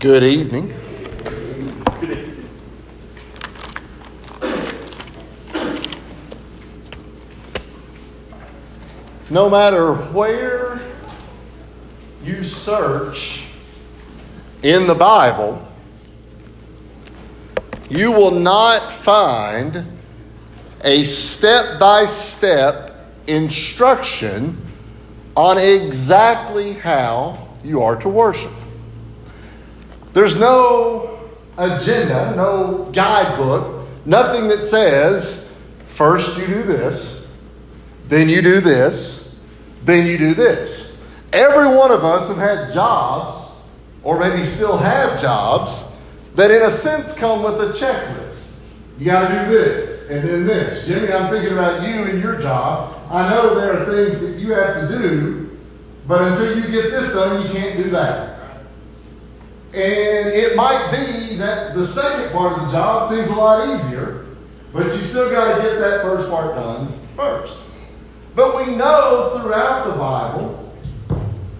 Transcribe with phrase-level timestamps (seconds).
[0.00, 0.72] Good evening.
[9.28, 10.80] No matter where
[12.22, 13.48] you search
[14.62, 15.66] in the Bible,
[17.90, 19.84] you will not find
[20.84, 24.64] a step by step instruction
[25.36, 28.52] on exactly how you are to worship.
[30.12, 35.54] There's no agenda, no guidebook, nothing that says,
[35.86, 37.28] first you do this,
[38.08, 39.38] then you do this,
[39.84, 40.96] then you do this.
[41.32, 43.56] Every one of us have had jobs,
[44.02, 45.84] or maybe still have jobs,
[46.36, 48.58] that in a sense come with a checklist.
[48.98, 50.86] You got to do this and then this.
[50.86, 52.98] Jimmy, I'm thinking about you and your job.
[53.10, 55.58] I know there are things that you have to do,
[56.06, 58.37] but until you get this done, you can't do that.
[59.72, 64.26] And it might be that the second part of the job seems a lot easier,
[64.72, 67.60] but you still got to get that first part done first.
[68.34, 70.74] But we know throughout the Bible,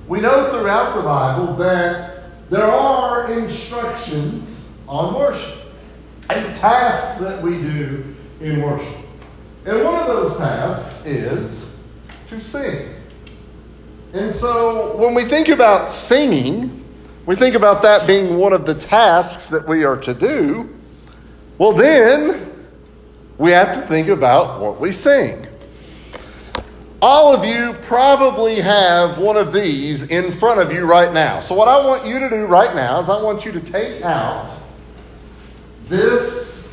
[0.06, 5.58] we know throughout the Bible that there are instructions on worship
[6.30, 8.96] and tasks that we do in worship.
[9.66, 11.76] And one of those tasks is
[12.28, 12.94] to sing.
[14.14, 16.84] And so when we think about singing,
[17.28, 20.74] we think about that being one of the tasks that we are to do,
[21.58, 22.50] well, then
[23.36, 25.46] we have to think about what we sing.
[27.02, 31.38] All of you probably have one of these in front of you right now.
[31.38, 34.02] So, what I want you to do right now is I want you to take
[34.02, 34.50] out
[35.84, 36.72] this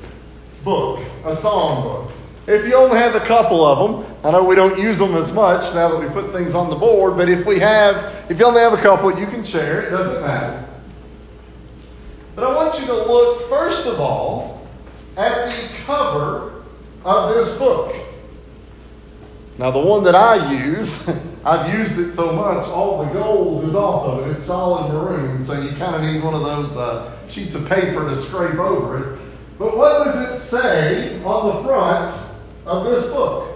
[0.63, 2.11] book, a song book.
[2.47, 5.31] If you only have a couple of them, I know we don't use them as
[5.31, 8.47] much now that we put things on the board, but if we have, if you
[8.47, 9.83] only have a couple, you can share.
[9.83, 10.67] It doesn't matter.
[12.33, 14.67] But I want you to look, first of all,
[15.15, 16.63] at the cover
[17.03, 17.95] of this book.
[19.59, 21.07] Now, the one that I use,
[21.45, 24.31] I've used it so much, all the gold is off of it.
[24.31, 28.09] It's solid maroon, so you kind of need one of those uh, sheets of paper
[28.09, 29.19] to scrape over it.
[29.59, 32.19] But what does it say on the front
[32.65, 33.54] of this book?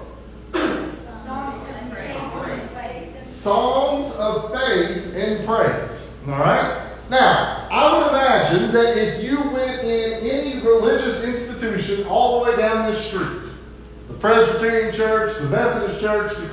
[3.40, 6.14] Songs of faith and praise.
[6.28, 6.92] All right?
[7.10, 12.58] Now, I would imagine that if you went in any religious institution all the way
[12.58, 13.40] down this street,
[14.10, 16.48] the Presbyterian Church, the Methodist Church, the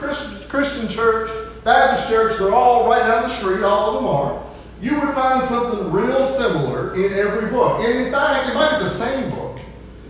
[0.49, 1.29] Christian Church,
[1.65, 4.45] Baptist Church, they're all right down the street, all of them are.
[4.81, 7.81] You would find something real similar in every book.
[7.81, 9.59] And in fact, it might be the same book,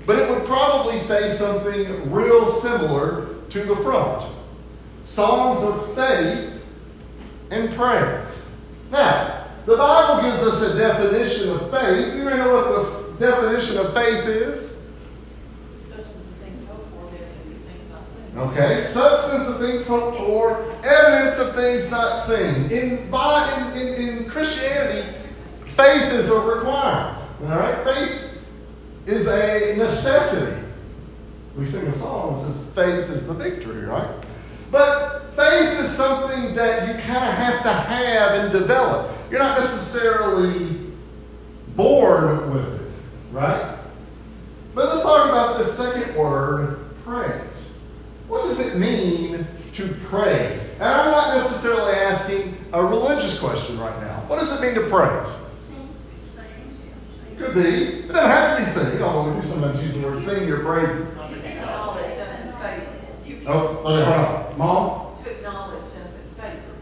[0.04, 4.30] but it would probably say something real similar to the front.
[5.06, 6.52] Songs of faith
[7.50, 8.44] and praise.
[8.90, 12.14] Now, the Bible gives us a definition of faith.
[12.14, 14.76] You know what the definition of faith is?
[15.78, 18.38] Substance of things hoped for, evidence of things not seen.
[18.38, 22.70] Okay, substance of things hoped for, evidence of things not seen.
[22.70, 25.08] In, by, in, in, in Christianity,
[25.74, 27.24] faith is a requirement.
[27.42, 28.22] All right, faith
[29.06, 30.62] is a necessity.
[31.56, 34.24] We sing a song that says faith is the victory, right?
[34.70, 39.16] But faith is something that you kind of have to have and develop.
[39.30, 40.92] You're not necessarily
[41.76, 42.90] born with it,
[43.32, 43.76] right?
[44.74, 47.78] But let's talk about this second word, praise.
[48.28, 50.62] What does it mean to praise?
[50.74, 54.24] And I'm not necessarily asking a religious question right now.
[54.26, 55.42] What does it mean to praise?
[57.38, 57.60] Could be.
[57.60, 61.14] It doesn't have to be sing, although we sometimes use the word sing your praises.
[63.48, 64.58] Oh, okay, hold on.
[64.58, 65.05] Mom?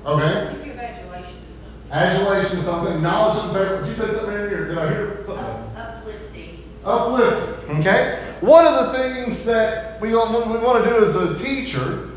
[0.06, 0.56] Okay.
[0.65, 1.91] Give adulation to something.
[1.91, 3.81] Adulation of something, knowledge of favorite.
[3.81, 4.69] Did you say something in here?
[4.69, 5.44] Did I hear something?
[5.76, 6.65] Uplifting.
[6.84, 7.81] Uplifting.
[7.81, 8.34] Okay?
[8.41, 12.10] One of the things that we, want- we want to do as a teacher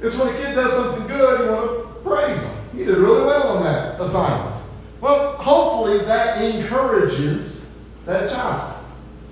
[0.00, 2.56] is when a kid does something good, you want to praise them.
[2.74, 4.62] You did really well on that assignment.
[5.00, 7.72] Well, hopefully that encourages
[8.04, 8.84] that child.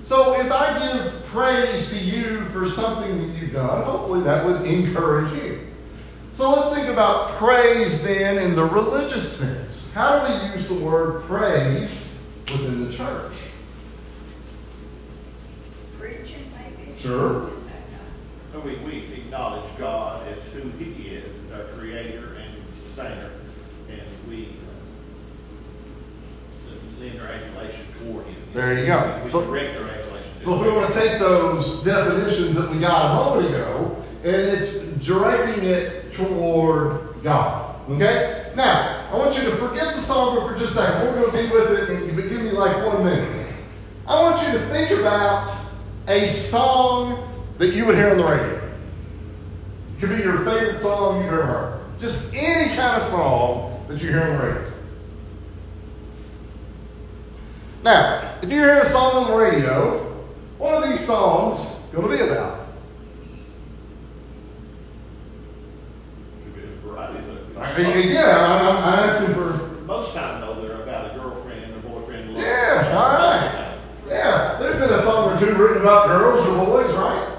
[0.05, 4.63] So if I give praise to you for something that you've done, hopefully that would
[4.63, 5.60] encourage you.
[6.41, 9.93] So let's think about praise then in the religious sense.
[9.93, 12.19] How do we use the word praise
[12.51, 13.35] within the church?
[15.99, 16.99] Preaching, maybe?
[16.99, 17.51] Sure.
[18.53, 23.33] So we, we acknowledge God as who He is, as our Creator and Sustainer,
[23.91, 24.57] and we
[26.71, 28.37] uh, lend our adulation toward Him.
[28.55, 29.21] There you go.
[29.27, 30.31] We So- direct our adulation.
[30.41, 34.35] So if we want to take those definitions that we got a moment ago, and
[34.35, 37.77] it's directing it toward God.
[37.91, 38.53] Okay?
[38.55, 41.07] Now, I want you to forget the songbook for just a second.
[41.07, 43.47] We're going to be with it, and give me like one minute.
[44.07, 45.57] I want you to think about
[46.09, 47.27] a song
[47.59, 48.57] that you would hear on the radio.
[48.57, 52.01] It could be your favorite song you've ever heard.
[52.01, 54.73] Just any kind of song that you hear on the radio.
[57.83, 59.99] Now, if you hear a song on the radio,
[60.59, 61.61] what are these songs
[61.93, 62.67] going to be about?
[66.45, 66.77] Could be a
[67.61, 67.97] variety of things.
[67.97, 69.51] I mean, yeah, I'm, I'm asking for.
[69.85, 72.35] Most time though, they're about a girlfriend or boyfriend.
[72.35, 72.43] love.
[72.43, 73.79] Yeah, all right.
[74.09, 77.37] Yeah, there's been a song or two written about girls or boys, right?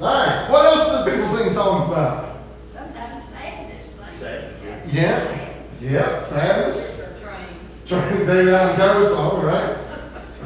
[0.00, 0.50] All right.
[0.50, 2.36] What else do people sing songs about?
[2.72, 4.16] Sometimes sadness, like.
[4.18, 4.60] Sadness,
[4.92, 5.50] Yeah.
[5.80, 7.00] Yeah, sadness.
[7.00, 7.70] Or trains.
[7.86, 9.78] Trying David Allan Coe song, right?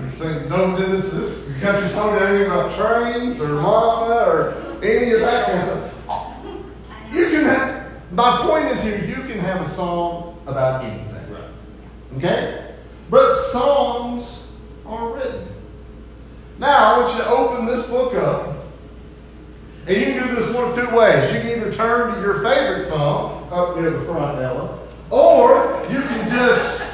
[0.00, 5.12] You sing, no, this is your country song anything about trains or mama or any
[5.12, 5.94] of that kind of stuff.
[7.12, 7.77] You can have,
[8.12, 11.32] my point is here, you can have a song about anything.
[11.32, 12.16] Right.
[12.16, 12.74] Okay?
[13.10, 14.48] But songs
[14.86, 15.46] are written.
[16.58, 18.56] Now, I want you to open this book up.
[19.86, 21.32] And you can do this one of two ways.
[21.32, 24.78] You can either turn to your favorite song up near the front, Ella,
[25.10, 26.92] or you can just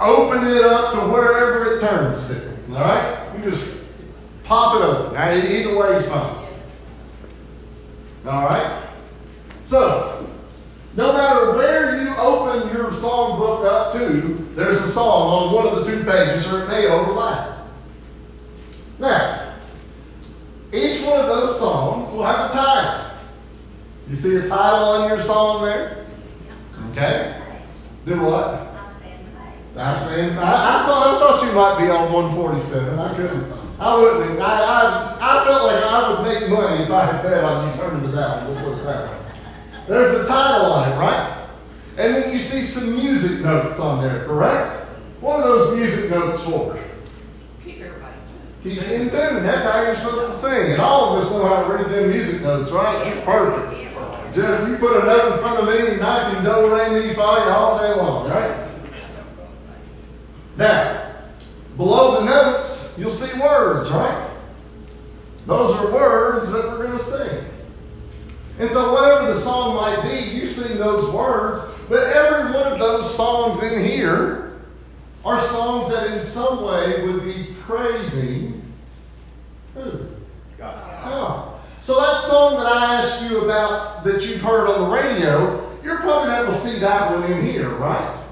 [0.00, 2.56] open it up to wherever it turns to.
[2.72, 3.28] All right?
[3.36, 3.66] You just
[4.44, 5.14] pop it open.
[5.14, 6.46] Now, either way is fine.
[8.26, 8.88] All right?
[9.64, 10.09] So,
[11.00, 15.66] no matter where you open your song book up to, there's a song on one
[15.66, 17.66] of the two pages or it may overlap.
[18.98, 19.54] Now,
[20.70, 23.16] each one of those songs will have a title.
[24.10, 26.06] You see a title on your song there?
[26.90, 27.40] Okay.
[28.04, 28.66] Do what?
[29.76, 32.98] I said, I, I, thought, I thought you might be on 147.
[32.98, 33.52] I couldn't.
[33.78, 34.38] I wouldn't.
[34.38, 37.80] I, I, I felt like I would make money if I had bet on you
[37.80, 38.54] turning to that one.
[38.54, 39.19] Let's put it that way.
[39.90, 41.48] There's a title on it, right?
[41.98, 44.86] And then you see some music notes on there, correct?
[45.20, 46.78] What are those music notes for?
[47.64, 48.14] Keep everybody
[48.62, 48.78] tuned.
[48.78, 49.42] Keep in tune.
[49.42, 50.72] That's how you're supposed to sing.
[50.74, 53.04] And all of us know how to read them music notes, right?
[53.08, 53.96] It's perfect.
[54.32, 57.12] Just you put a note in front of me and I can do re mi
[57.12, 58.70] fa all day long, right?
[60.56, 61.14] Now,
[61.76, 64.30] below the notes, you'll see words, right?
[65.46, 67.44] Those are words that we're going to sing.
[68.60, 72.78] And so, whatever the song might be, you sing those words, but every one of
[72.78, 74.60] those songs in here
[75.24, 78.60] are songs that in some way would be praising
[79.72, 80.06] who?
[80.58, 81.00] God.
[81.04, 81.60] Oh.
[81.80, 85.96] So that song that I asked you about that you've heard on the radio, you're
[85.96, 88.22] probably not able to see that one in here, right?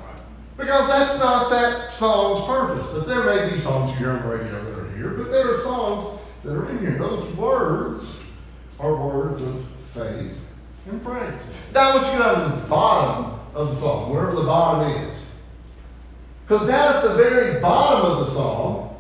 [0.58, 2.86] Because that's not that song's purpose.
[2.92, 5.54] But there may be songs you hear on the radio that are here, but there
[5.54, 6.98] are songs that are in here.
[6.98, 8.24] Those words
[8.78, 10.38] are words of faith
[10.86, 11.32] and praise.
[11.72, 15.30] Now I want you to to the bottom of the song, wherever the bottom is.
[16.46, 18.96] Because down at the very bottom of the song,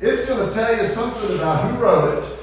[0.00, 2.38] it's going to tell you something about who wrote it,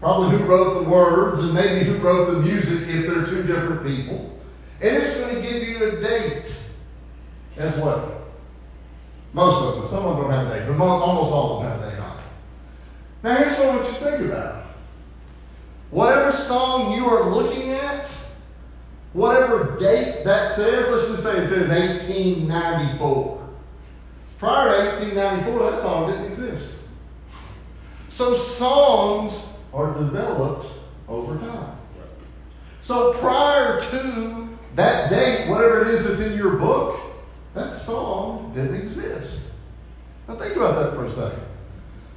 [0.00, 3.86] probably who wrote the words, and maybe who wrote the music if they're two different
[3.86, 4.38] people.
[4.80, 6.54] And it's going to give you a date
[7.56, 8.22] as well.
[9.32, 9.88] Most of them.
[9.88, 12.00] Some of them don't have a date, but almost all of them have a date
[12.00, 12.24] on it.
[13.22, 14.57] Now, here's what I want you to think about.
[15.90, 18.06] Whatever song you are looking at,
[19.12, 23.48] whatever date that says, let's just say it says 1894.
[24.38, 26.78] Prior to 1894, that song didn't exist.
[28.10, 30.66] So songs are developed
[31.08, 31.78] over time.
[32.82, 37.00] So prior to that date, whatever it is that's in your book,
[37.54, 39.50] that song didn't exist.
[40.28, 41.47] Now think about that for a second.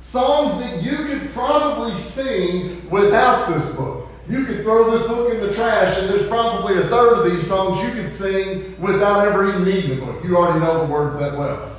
[0.01, 4.10] Songs that you could probably sing without this book.
[4.27, 7.48] You could throw this book in the trash, and there's probably a third of these
[7.48, 10.24] songs you could sing without ever even needing the book.
[10.24, 11.77] You already know the words that well.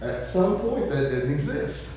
[0.00, 1.88] At some point, that didn't exist.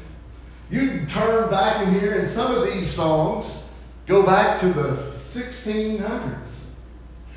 [0.69, 3.67] You can turn back in here, and some of these songs
[4.07, 6.65] go back to the 1600s,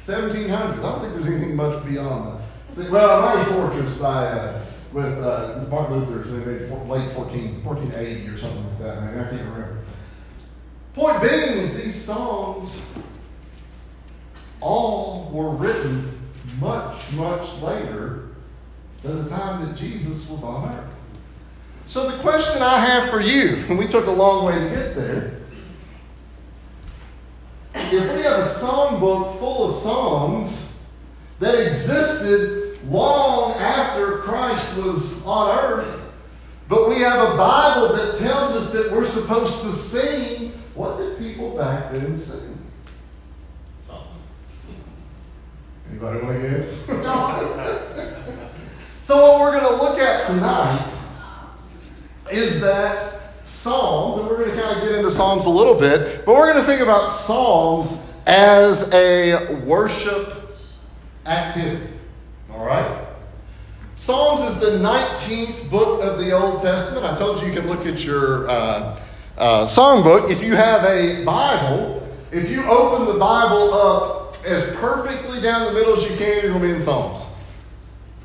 [0.07, 0.50] 1700s.
[0.50, 2.38] I don't think there's anything much beyond
[2.76, 2.91] that.
[2.91, 7.65] Well, Mighty Fortress by uh, with uh, Martin Luther, so they made for, late 14,
[7.65, 9.03] 1480 or something like that.
[9.03, 9.79] Man, I can't remember.
[10.95, 12.81] Point being is these songs
[14.61, 16.21] all were written
[16.61, 18.29] much, much later
[19.03, 20.95] than the time that Jesus was on earth.
[21.87, 24.95] So the question I have for you, and we took a long way to get
[24.95, 25.39] there,
[27.75, 30.75] if we have a songbook full of songs
[31.41, 36.01] that existed long after Christ was on earth,
[36.69, 41.19] but we have a Bible that tells us that we're supposed to sing, what did
[41.19, 42.59] people back then sing?
[45.91, 46.89] Anybody want to guess?
[49.05, 50.89] So, what we're going to look at tonight
[52.31, 56.25] is that Psalms, and we're going to kind of get into Psalms a little bit,
[56.25, 60.57] but we're going to think about Psalms as a worship
[61.27, 61.92] activity.
[62.55, 63.07] All right?
[63.95, 67.05] Psalms is the 19th book of the Old Testament.
[67.05, 68.99] I told you you can look at your uh,
[69.39, 70.31] uh, songbook.
[70.31, 75.73] If you have a Bible, if you open the Bible up as perfectly down the
[75.73, 77.25] middle as you can, you're going to be in Psalms.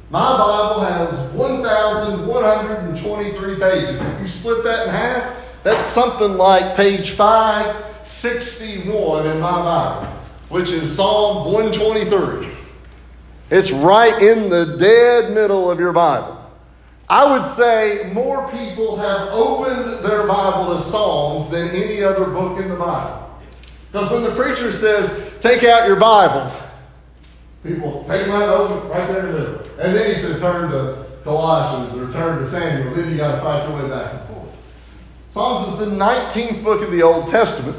[0.10, 4.02] My Bible has 1,123 pages.
[4.02, 10.08] If you split that in half, that's something like page 561 in my Bible,
[10.50, 12.57] which is Psalm 123.
[13.50, 16.38] It's right in the dead middle of your Bible.
[17.10, 22.60] I would say more people have opened their Bible to Psalms than any other book
[22.60, 23.40] in the Bible.
[23.92, 26.54] Because when the preacher says, take out your Bibles,
[27.64, 29.80] people take out open right there in the middle.
[29.80, 32.94] And then he says, turn to Colossians or turn to Samuel.
[32.96, 34.50] Then you got to fight your way back and forth.
[35.30, 37.78] Psalms is the 19th book of the Old Testament.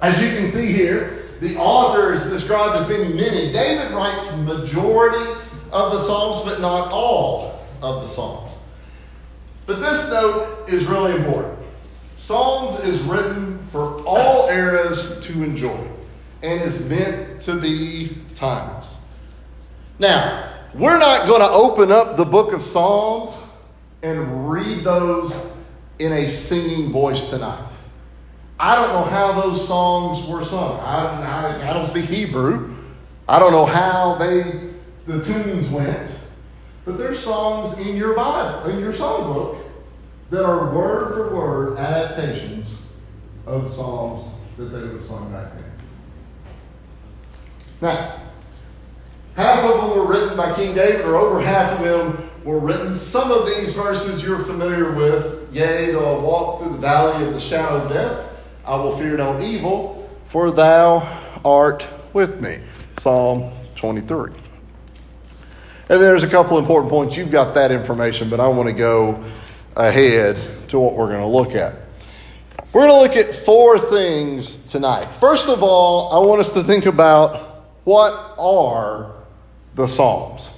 [0.00, 3.52] As you can see here, the author is described as being many.
[3.52, 5.40] David writes majority
[5.72, 8.56] of the Psalms, but not all of the Psalms.
[9.66, 11.58] But this note is really important.
[12.16, 15.88] Psalms is written for all eras to enjoy
[16.42, 19.00] and is meant to be timeless.
[19.98, 23.36] Now, we're not going to open up the book of Psalms
[24.02, 25.50] and read those
[25.98, 27.72] in a singing voice tonight.
[28.58, 30.80] I don't know how those songs were sung.
[30.80, 32.74] I, I, I don't speak Hebrew.
[33.28, 34.66] I don't know how they
[35.06, 36.18] the tunes went.
[36.84, 39.60] But there's songs in your Bible, in your songbook,
[40.30, 42.78] that are word for word adaptations
[43.46, 45.72] of songs that they would have sung back then.
[47.80, 48.20] Now,
[49.34, 52.94] half of them were written by King David, or over half of them were written.
[52.96, 55.48] Some of these verses you're familiar with.
[55.52, 58.25] Yea, though I walk through the valley of the shadow of death,
[58.66, 62.58] I will fear no evil, for thou art with me.
[62.98, 64.32] Psalm 23.
[65.88, 67.16] And there's a couple important points.
[67.16, 69.24] You've got that information, but I want to go
[69.76, 70.36] ahead
[70.68, 71.74] to what we're going to look at.
[72.72, 75.14] We're going to look at four things tonight.
[75.14, 77.36] First of all, I want us to think about
[77.84, 79.14] what are
[79.76, 80.50] the Psalms.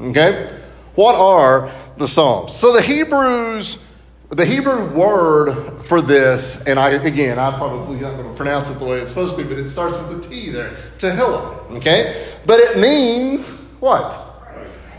[0.00, 0.56] Okay?
[0.94, 2.54] What are the Psalms?
[2.54, 3.82] So the Hebrews,
[4.30, 8.78] the Hebrew word for this, and I again, I'm probably not going to pronounce it
[8.78, 11.76] the way it's supposed to, but it starts with a T there, Tehillim.
[11.76, 12.26] Okay?
[12.44, 14.16] But it means what?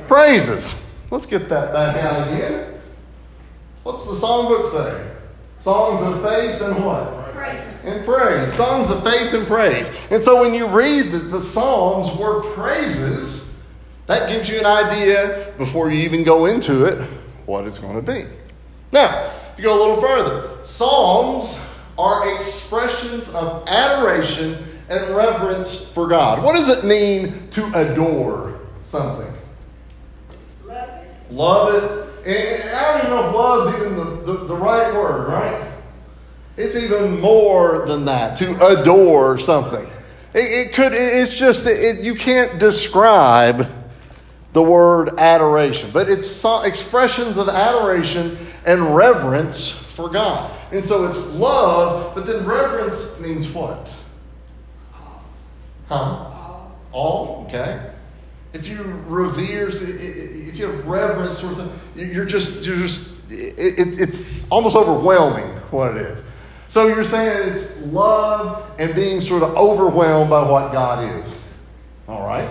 [0.08, 0.76] Praises.
[1.12, 2.80] Let's get that back out again.
[3.84, 5.16] What's the songbook say?
[5.60, 7.34] Songs of faith and what?
[7.34, 7.62] Praise.
[7.84, 8.54] And praise.
[8.54, 9.92] Songs of faith and praise.
[10.12, 13.58] And so when you read that the Psalms were praises,
[14.06, 17.02] that gives you an idea before you even go into it
[17.46, 18.26] what it's going to be.
[18.92, 21.60] Now, if you go a little further, Psalms
[21.98, 26.44] are expressions of adoration and reverence for God.
[26.44, 29.34] What does it mean to adore something?
[30.66, 31.32] Love it.
[31.32, 32.08] Love it.
[32.28, 35.72] And I don't even know if love is even the, the, the right word, right?
[36.58, 39.86] It's even more than that to adore something.
[40.34, 40.92] It, it could.
[40.94, 43.72] It's just that it, you can't describe
[44.54, 48.38] the word adoration, but it's expressions of adoration
[48.68, 50.52] and reverence for God.
[50.72, 53.92] And so it's love, but then reverence means what?
[55.88, 56.26] Huh?
[56.92, 57.92] All, okay.
[58.54, 64.50] If you revere, if you have reverence towards it, you're just, you're just, it, it's
[64.50, 66.24] almost overwhelming what it is.
[66.68, 71.40] So you're saying it's love and being sort of overwhelmed by what God is.
[72.08, 72.50] All right?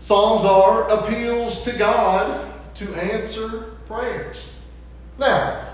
[0.00, 4.52] Psalms are appeals to God to answer prayers.
[5.18, 5.68] Now,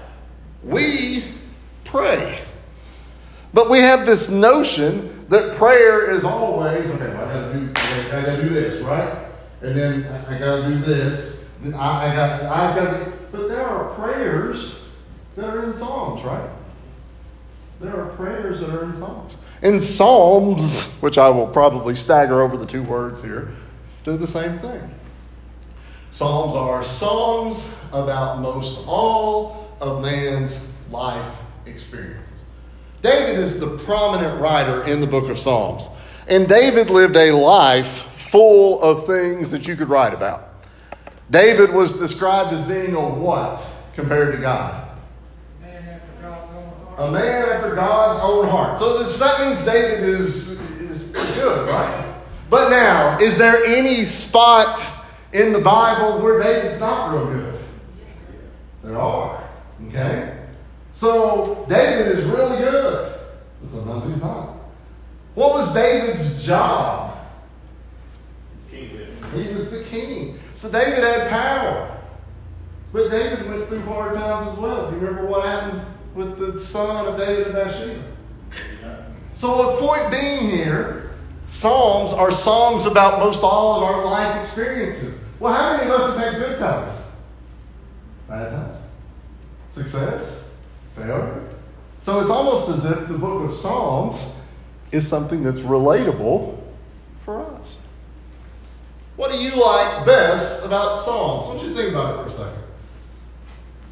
[0.63, 1.25] we
[1.85, 2.39] pray.
[3.55, 7.13] But we have this notion that prayer is always okay.
[7.13, 9.27] I gotta do, I gotta do this, right?
[9.61, 11.45] And then I gotta do this.
[11.65, 13.13] I, I got, I gotta.
[13.31, 14.85] But there are prayers
[15.37, 16.51] that are in Psalms, right?
[17.81, 19.37] There are prayers that are in Psalms.
[19.63, 23.53] In Psalms, which I will probably stagger over the two words here,
[24.05, 24.83] do the same thing.
[26.13, 32.43] Psalms are songs about most all of man's life experiences.
[33.01, 35.89] David is the prominent writer in the book of Psalms.
[36.29, 40.51] And David lived a life full of things that you could write about.
[41.31, 43.63] David was described as being a what
[43.95, 44.91] compared to God?
[46.99, 48.79] A man after God's own heart.
[48.79, 50.99] So this, that means David is, is
[51.35, 52.21] good, right?
[52.51, 54.79] But now, is there any spot
[55.33, 57.65] in the Bible where David's not real good?
[58.83, 59.49] There are.
[59.89, 60.39] Okay?
[60.95, 63.19] So David is really good,
[63.63, 64.57] but sometimes he's not.
[65.35, 67.19] What was David's job?
[68.71, 70.39] King He was the king.
[70.57, 71.99] So David had power.
[72.93, 74.91] But David went through hard times as well.
[74.91, 75.83] Do you remember what happened
[76.15, 78.03] with the son of David and Bathsheba?
[79.35, 81.03] So, the point being here,
[81.53, 85.22] Psalms are songs about most all of our life experiences.
[85.43, 87.03] Well, how many of us have had good times?
[88.29, 88.79] Bad times?
[89.73, 90.45] Success?
[90.95, 91.49] Failure?
[92.05, 94.37] So, it's almost as if the book of Psalms
[94.93, 96.63] is something that's relatable
[97.25, 97.79] for us.
[99.17, 101.49] What do you like best about Psalms?
[101.49, 102.63] What do you think about it for a second?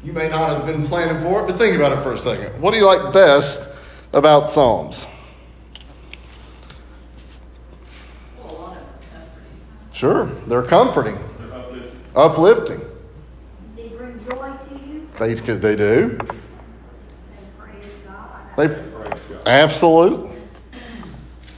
[0.05, 2.61] You may not have been planning for it, but think about it for a second.
[2.61, 3.69] What do you like best
[4.13, 5.05] about Psalms?
[8.37, 9.91] Well, a lot of them are comforting.
[9.91, 11.17] Sure, they're comforting.
[12.15, 12.81] Uplifting.
[13.75, 16.17] They bring joy to you They, they do.
[16.19, 18.41] and praise God.
[18.57, 19.47] They Praise God.
[19.47, 20.35] absolutely,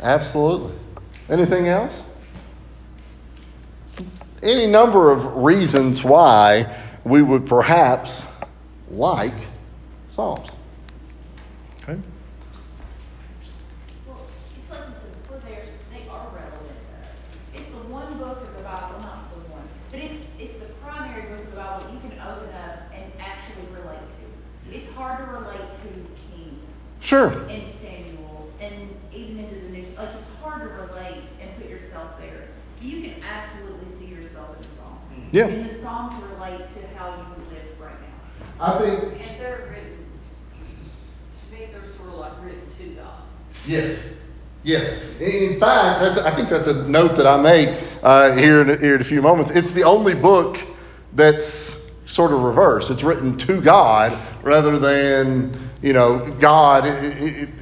[0.01, 0.73] absolutely.
[1.29, 2.05] Anything else?
[4.41, 8.27] Any number of reasons why we would perhaps
[8.89, 9.33] like
[10.09, 10.51] Psalms.
[11.81, 11.97] Okay.
[14.07, 14.21] Well,
[14.61, 17.17] it's like you said, before theirs, they are relevant to us.
[17.55, 21.23] It's the one book of the Bible, not the one, but it's, it's the primary
[21.29, 24.75] book of the Bible you can open up and actually relate to.
[24.77, 25.89] It's hard to relate to
[26.29, 26.65] Kings
[27.03, 27.33] Sure.
[27.49, 32.17] and Samuel and even into the New, like, it's hard to relate and put yourself
[32.17, 32.47] there.
[32.81, 35.05] You can absolutely see yourself in the Psalms.
[35.33, 35.47] Yeah.
[35.47, 38.65] And the songs relate to how you live right now.
[38.65, 40.05] I think And they're written,
[41.41, 43.21] to me, they're sort of like written to God.
[43.67, 44.13] Yes.
[44.63, 45.03] Yes.
[45.19, 48.79] In in fact, that's, I think that's a note that I make uh, here, in,
[48.79, 49.51] here in a few moments.
[49.51, 50.57] It's the only book
[51.11, 52.89] that's sort of reversed.
[52.91, 56.85] It's written to God rather than, you know, God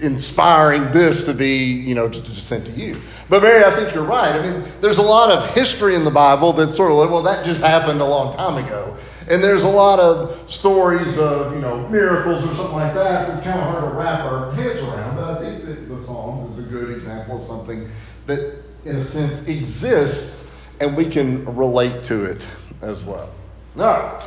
[0.01, 3.01] inspiring this to be, you know, to, to sent to you.
[3.27, 4.35] But Mary, I think you're right.
[4.35, 7.23] I mean, there's a lot of history in the Bible that's sort of like, well,
[7.23, 8.95] that just happened a long time ago.
[9.27, 13.41] And there's a lot of stories of, you know, miracles or something like that that's
[13.41, 15.15] kind of hard to wrap our heads around.
[15.15, 17.89] But I think that the Psalms is a good example of something
[18.27, 22.41] that, in a sense, exists and we can relate to it
[22.81, 23.31] as well.
[23.77, 24.23] All right.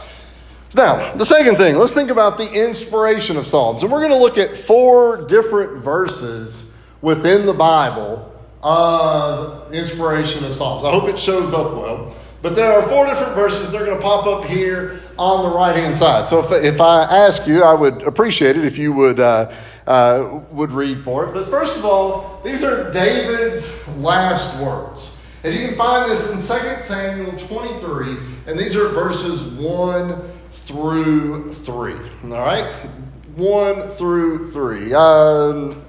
[0.74, 3.82] Now, the second thing, let's think about the inspiration of Psalms.
[3.82, 8.32] And we're going to look at four different verses within the Bible
[8.62, 10.82] of inspiration of Psalms.
[10.82, 12.16] I hope it shows up well.
[12.42, 13.70] But there are four different verses.
[13.70, 16.28] They're going to pop up here on the right hand side.
[16.28, 19.52] So if, if I ask you, I would appreciate it if you would, uh,
[19.86, 21.32] uh, would read for it.
[21.32, 25.16] But first of all, these are David's last words.
[25.44, 30.30] And you can find this in 2 Samuel 23, and these are verses 1
[30.64, 31.94] through 3.
[32.24, 32.66] All right?
[33.36, 34.94] 1 through 3.
[34.94, 35.82] Um,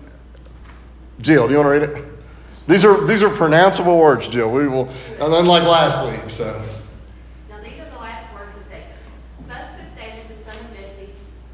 [1.22, 2.06] Jill, do you want to read it?
[2.68, 4.52] These are, these are pronounceable words, Jill.
[4.52, 6.30] We will, unlike last week.
[6.30, 6.52] So,
[7.50, 8.86] Now these are the last words of David.
[9.48, 11.10] Thus says David, the son of Jesse,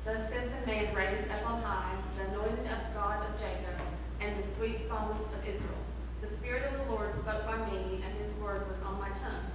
[0.06, 3.76] thus says the man raised up on high, the anointed of God of Jacob,
[4.22, 5.84] and the sweet psalmist of Israel.
[6.22, 9.46] The Spirit of the Lord spoke by me, and his word was on my tongue.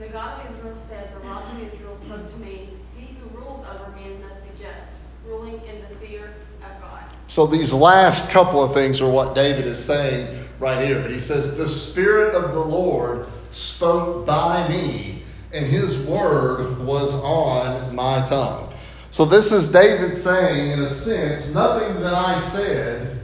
[0.00, 3.64] The God of Israel said, The rock of Israel spoke to me, He who rules
[3.66, 4.90] over men must be just,
[5.26, 6.34] ruling in the fear
[6.64, 7.04] of God.
[7.40, 11.00] So these last couple of things are what David is saying right here.
[11.00, 17.14] But he says, The Spirit of the Lord spoke by me, and his word was
[17.14, 18.70] on my tongue.
[19.10, 23.18] So this is David saying, in a sense, nothing that I said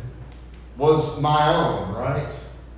[0.78, 2.26] was my own, right?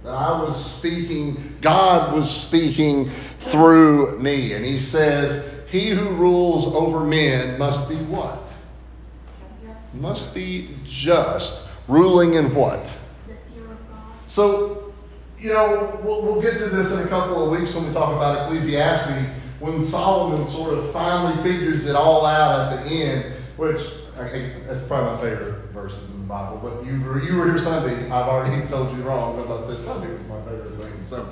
[0.03, 4.55] That I was speaking, God was speaking through me.
[4.55, 8.53] And he says, He who rules over men must be what?
[9.99, 11.71] Must be just.
[11.89, 12.93] Ruling in what?
[14.29, 14.93] So,
[15.39, 18.15] you know, we'll, we'll get to this in a couple of weeks when we talk
[18.15, 23.81] about Ecclesiastes, when Solomon sort of finally figures it all out at the end, which
[24.19, 26.61] I, I, that's probably my favorite verses in the Bible.
[26.63, 28.05] But you were, you were here Sunday.
[28.05, 30.93] I've already told you wrong because I said Sunday was my favorite thing.
[31.05, 31.29] So,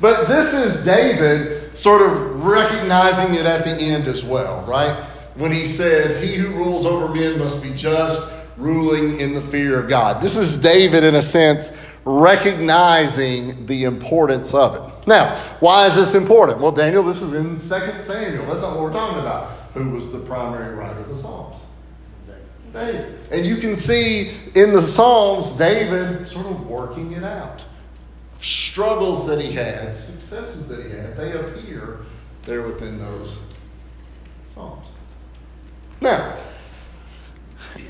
[0.00, 5.06] but this is David sort of recognizing it at the end as well, right?
[5.38, 9.78] When he says, "He who rules over men must be just." ruling in the fear
[9.78, 10.20] of God.
[10.20, 11.70] This is David, in a sense,
[12.04, 15.06] recognizing the importance of it.
[15.06, 16.60] Now, why is this important?
[16.60, 18.46] Well, Daniel, this is in 2 Samuel.
[18.46, 19.52] That's not what we're talking about.
[19.74, 21.56] Who was the primary writer of the Psalms?
[22.72, 23.18] David.
[23.30, 27.64] And you can see in the Psalms, David sort of working it out.
[28.40, 32.00] Struggles that he had, successes that he had, they appear
[32.44, 33.38] there within those
[34.52, 34.88] Psalms.
[36.00, 36.36] Now,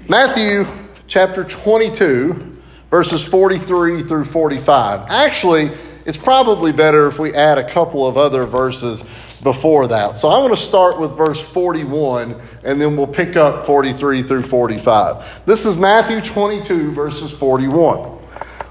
[0.08, 0.66] Matthew
[1.06, 2.58] chapter 22,
[2.90, 5.10] verses 43 through 45.
[5.10, 5.70] Actually,
[6.06, 9.04] it's probably better if we add a couple of other verses
[9.42, 10.16] before that.
[10.16, 14.42] So I'm going to start with verse 41 and then we'll pick up 43 through
[14.42, 15.44] 45.
[15.44, 18.16] This is Matthew 22, verses 41.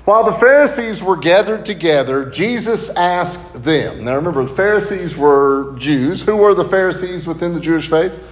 [0.05, 4.05] While the Pharisees were gathered together, Jesus asked them.
[4.05, 6.23] Now remember, the Pharisees were Jews.
[6.23, 8.23] Who were the Pharisees within the Jewish faith?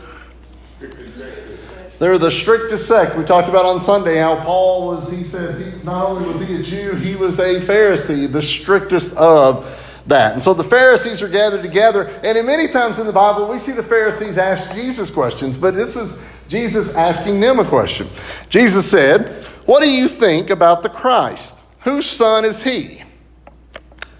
[1.99, 3.15] They're the strictest sect.
[3.15, 6.55] We talked about on Sunday how Paul was, he said, he, not only was he
[6.55, 10.33] a Jew, he was a Pharisee, the strictest of that.
[10.33, 12.07] And so the Pharisees are gathered together.
[12.23, 15.73] And in many times in the Bible, we see the Pharisees ask Jesus questions, but
[15.73, 18.07] this is Jesus asking them a question.
[18.49, 21.65] Jesus said, What do you think about the Christ?
[21.81, 23.03] Whose son is he?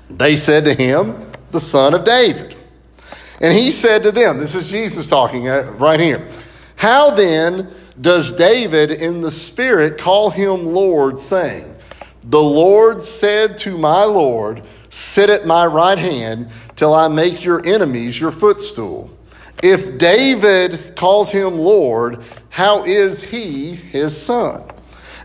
[0.09, 2.55] They said to him, The son of David.
[3.41, 6.27] And he said to them, This is Jesus talking uh, right here.
[6.75, 11.75] How then does David in the Spirit call him Lord, saying,
[12.23, 17.65] The Lord said to my Lord, Sit at my right hand till I make your
[17.65, 19.09] enemies your footstool.
[19.63, 24.63] If David calls him Lord, how is he his son?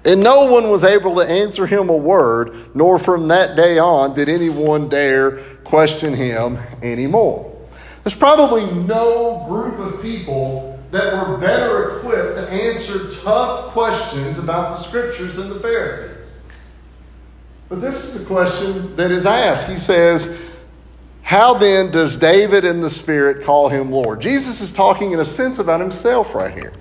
[0.04, 4.14] And no one was able to answer him a word, nor from that day on
[4.14, 7.54] did anyone dare question him anymore.
[8.02, 14.76] There's probably no group of people that were better equipped to answer tough questions about
[14.76, 16.40] the scriptures than the Pharisees.
[17.68, 19.68] But this is the question that is asked.
[19.70, 20.37] He says,
[21.22, 24.20] How then does David in the Spirit call him Lord?
[24.20, 26.72] Jesus is talking in a sense about himself right here.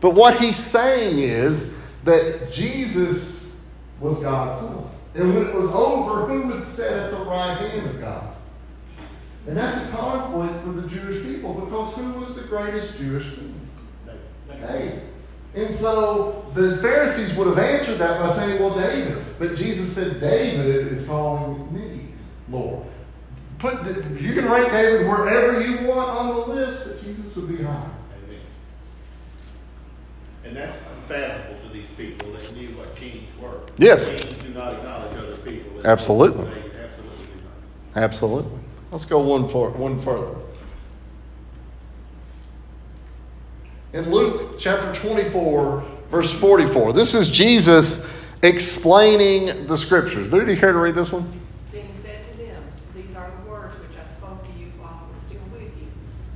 [0.00, 3.56] But what he's saying is that Jesus
[3.98, 4.88] was God's Son.
[5.14, 8.33] And when it was over, who would sit at the right hand of God?
[9.46, 13.60] And that's a conflict for the Jewish people because who was the greatest Jewish king?
[14.48, 15.02] David.
[15.54, 19.24] And so the Pharisees would have answered that by saying, well, David.
[19.38, 22.08] But Jesus said, David is calling me
[22.50, 22.86] Lord.
[23.58, 27.48] Put the, you can rank David wherever you want on the list, but Jesus would
[27.48, 27.90] be higher.
[28.26, 28.40] Amen.
[30.44, 33.60] And that's unfathomable to these people that knew what kings were.
[33.78, 34.08] Yes.
[34.08, 35.86] Kings do not acknowledge other people.
[35.86, 36.46] Absolutely.
[36.46, 36.82] Absolutely.
[37.96, 38.58] Absolutely.
[38.94, 40.36] Let's go one, for, one further.
[43.92, 48.08] In Luke chapter 24, verse 44, this is Jesus
[48.44, 50.30] explaining the scriptures.
[50.30, 51.28] Do you care to read this one?
[51.72, 52.62] Being said to them,
[52.94, 55.88] These are the words which I spoke to you while I was still with you,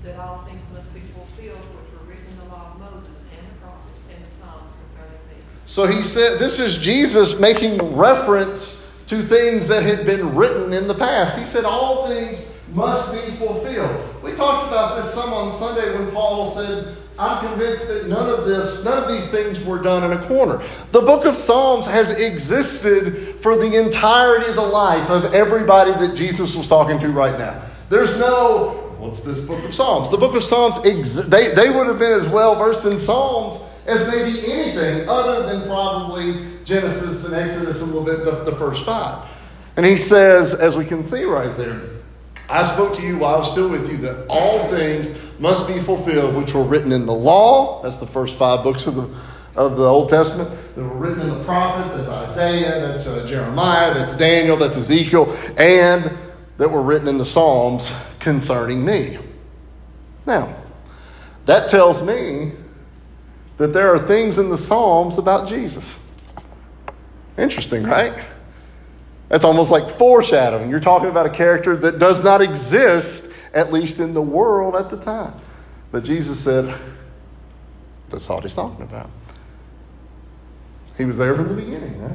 [0.02, 3.52] that all things must be fulfilled which were written in the law of Moses and
[3.52, 5.44] the prophets and the Psalms concerning me.
[5.66, 8.77] So he said, this is Jesus making reference
[9.08, 11.38] to things that had been written in the past.
[11.38, 14.22] He said, all things must be fulfilled.
[14.22, 18.44] We talked about this some on Sunday when Paul said, I'm convinced that none of
[18.44, 20.62] this, none of these things were done in a corner.
[20.92, 26.14] The book of Psalms has existed for the entirety of the life of everybody that
[26.14, 27.64] Jesus was talking to right now.
[27.88, 30.10] There's no, what's this book of Psalms?
[30.10, 33.56] The book of Psalms, they, they would have been as well versed in Psalms
[33.88, 38.84] as maybe anything other than probably Genesis and Exodus, a little bit, the, the first
[38.84, 39.26] five.
[39.76, 41.80] And he says, as we can see right there,
[42.50, 45.80] I spoke to you while I was still with you that all things must be
[45.80, 47.82] fulfilled which were written in the law.
[47.82, 49.14] That's the first five books of the,
[49.54, 50.50] of the Old Testament.
[50.74, 51.96] That were written in the prophets.
[51.96, 56.10] That's Isaiah, that's uh, Jeremiah, that's Daniel, that's Ezekiel, and
[56.56, 59.18] that were written in the Psalms concerning me.
[60.26, 60.54] Now,
[61.46, 62.52] that tells me
[63.58, 65.98] that there are things in the Psalms about Jesus.
[67.36, 68.14] Interesting, right?
[69.28, 70.70] That's almost like foreshadowing.
[70.70, 74.90] You're talking about a character that does not exist, at least in the world at
[74.90, 75.34] the time.
[75.92, 76.74] But Jesus said,
[78.10, 79.10] that's all he's talking about.
[80.96, 82.12] He was there from the beginning, right?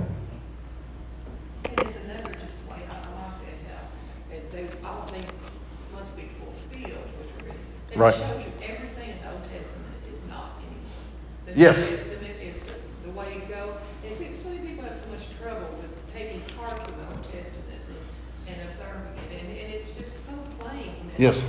[7.96, 8.43] And
[11.54, 11.82] The Yes.
[11.90, 12.74] New Testament is the,
[13.06, 13.78] the way to go.
[14.04, 17.16] And it seems so many people have so much trouble with taking parts of the
[17.16, 17.80] Old Testament
[18.48, 21.12] and, and observing it, and, and it's just so plain.
[21.18, 21.46] Yes.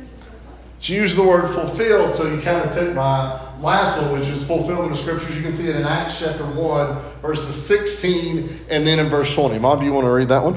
[0.00, 0.58] Just so plain.
[0.80, 4.44] She used the word fulfilled, so you kind of took my last one, which is
[4.44, 5.36] fulfillment of scriptures.
[5.36, 9.58] You can see it in Acts chapter 1, verses 16, and then in verse 20.
[9.58, 10.54] Mom, do you want to read that one?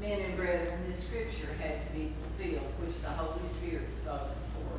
[0.00, 4.78] Men and brethren, this scripture had to be fulfilled, which the Holy Spirit spoke before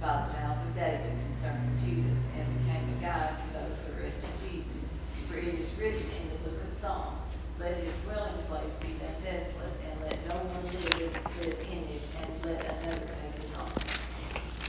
[0.00, 4.30] by the mouth of David concerning Judas, and became a guide to those who arrested
[4.48, 4.96] Jesus.
[5.28, 7.20] For it is written in the book of Psalms,
[7.60, 12.02] Let his dwelling place be then desolate, and let no one live, live in it,
[12.16, 13.12] and let another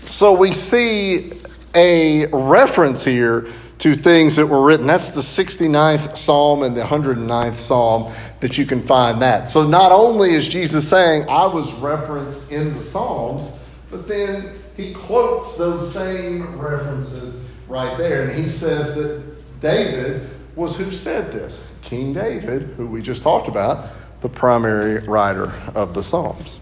[0.09, 1.33] So we see
[1.75, 3.47] a reference here
[3.79, 4.87] to things that were written.
[4.87, 9.49] That's the 69th Psalm and the 109th Psalm that you can find that.
[9.49, 14.93] So not only is Jesus saying, I was referenced in the Psalms, but then he
[14.93, 18.23] quotes those same references right there.
[18.23, 19.23] And he says that
[19.61, 23.89] David was who said this King David, who we just talked about,
[24.21, 26.59] the primary writer of the Psalms.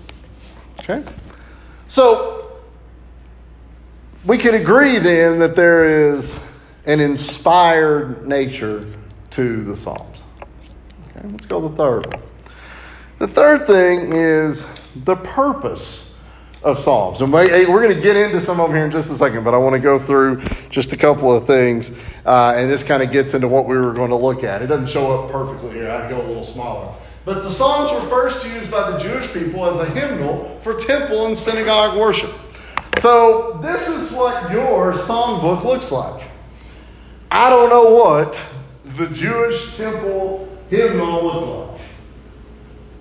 [0.79, 1.03] Okay?
[1.87, 2.40] So,
[4.25, 6.39] we can agree then that there is
[6.85, 8.85] an inspired nature
[9.31, 10.23] to the Psalms.
[11.09, 12.23] Okay, let's go to the third one.
[13.19, 16.15] The third thing is the purpose
[16.63, 17.21] of Psalms.
[17.21, 19.53] And we're going to get into some of them here in just a second, but
[19.53, 21.91] I want to go through just a couple of things,
[22.25, 24.61] uh, and this kind of gets into what we were going to look at.
[24.61, 26.93] It doesn't show up perfectly here, I'd go a little smaller.
[27.25, 31.27] But the Psalms were first used by the Jewish people as a hymnal for temple
[31.27, 32.31] and synagogue worship.
[32.99, 36.23] So, this is what your songbook looks like.
[37.31, 38.37] I don't know what
[38.97, 41.81] the Jewish temple hymnal looked like.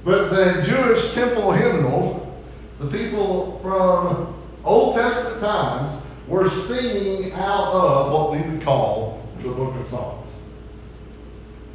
[0.04, 2.42] But the Jewish temple hymnal,
[2.78, 9.48] the people from Old Testament times were singing out of what we would call the
[9.48, 10.30] book of Psalms.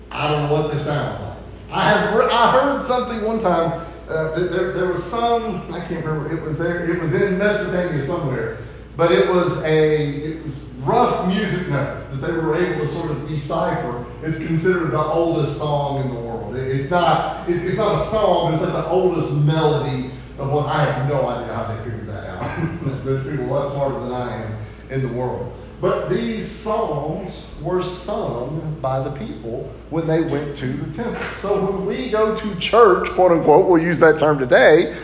[0.10, 1.38] I don't know what they sound like.
[1.70, 3.85] I have I heard something one time.
[4.08, 6.36] Uh, there, there was some I can't remember.
[6.36, 6.90] It was there.
[6.90, 8.60] It was in Mesopotamia somewhere,
[8.96, 13.10] but it was a it was rough music notes that they were able to sort
[13.10, 14.06] of decipher.
[14.22, 16.56] It's considered the oldest song in the world.
[16.56, 18.54] It, it's not it, it's not a song.
[18.54, 22.30] It's like the oldest melody of what I have no idea how they figured that
[22.30, 23.04] out.
[23.06, 24.58] There's people a lot smarter than I am
[24.92, 25.52] in the world.
[25.82, 31.22] But these songs were sung by the people when they went to the temple.
[31.42, 34.96] So when we go to church, quote unquote, we'll use that term today,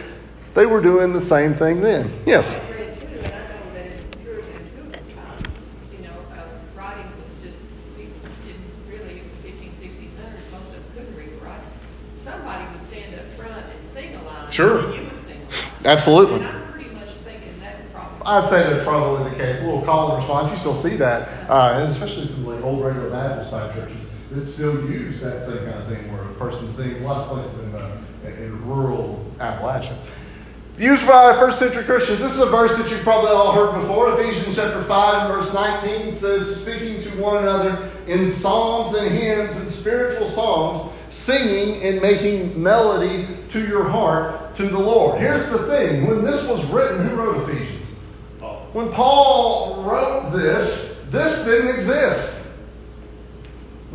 [0.53, 2.11] they were doing the same thing then.
[2.25, 2.53] Yes?
[2.53, 5.43] I read and I know that it's Puritan too at the time,
[5.93, 10.73] you know, uh, writing was just, people didn't really, in the fifteen, sixteen hundreds, most
[10.73, 11.51] of them couldn't read or.
[12.15, 14.49] Somebody would stand up front and sing a line.
[14.51, 14.93] Sure.
[14.95, 15.41] You would sing.
[15.85, 16.35] Absolutely.
[16.37, 18.20] And I'm pretty much thinking that's probably.
[18.31, 19.61] I'd say that's probably the case.
[19.61, 20.51] A little call and response.
[20.51, 24.47] You still see that, uh, and especially some like old regular Baptist type churches that
[24.47, 27.01] still use that same kind of thing, where a person sings.
[27.01, 29.97] A lot of places in, the, in rural Appalachia.
[30.77, 32.19] Used by first century Christians.
[32.19, 34.17] This is a verse that you've probably all heard before.
[34.17, 39.69] Ephesians chapter 5 verse 19 says, speaking to one another in psalms and hymns and
[39.69, 45.19] spiritual songs, singing and making melody to your heart to the Lord.
[45.19, 47.80] Here's the thing when this was written, who wrote Ephesians?
[48.73, 52.45] When Paul wrote this, this didn't exist.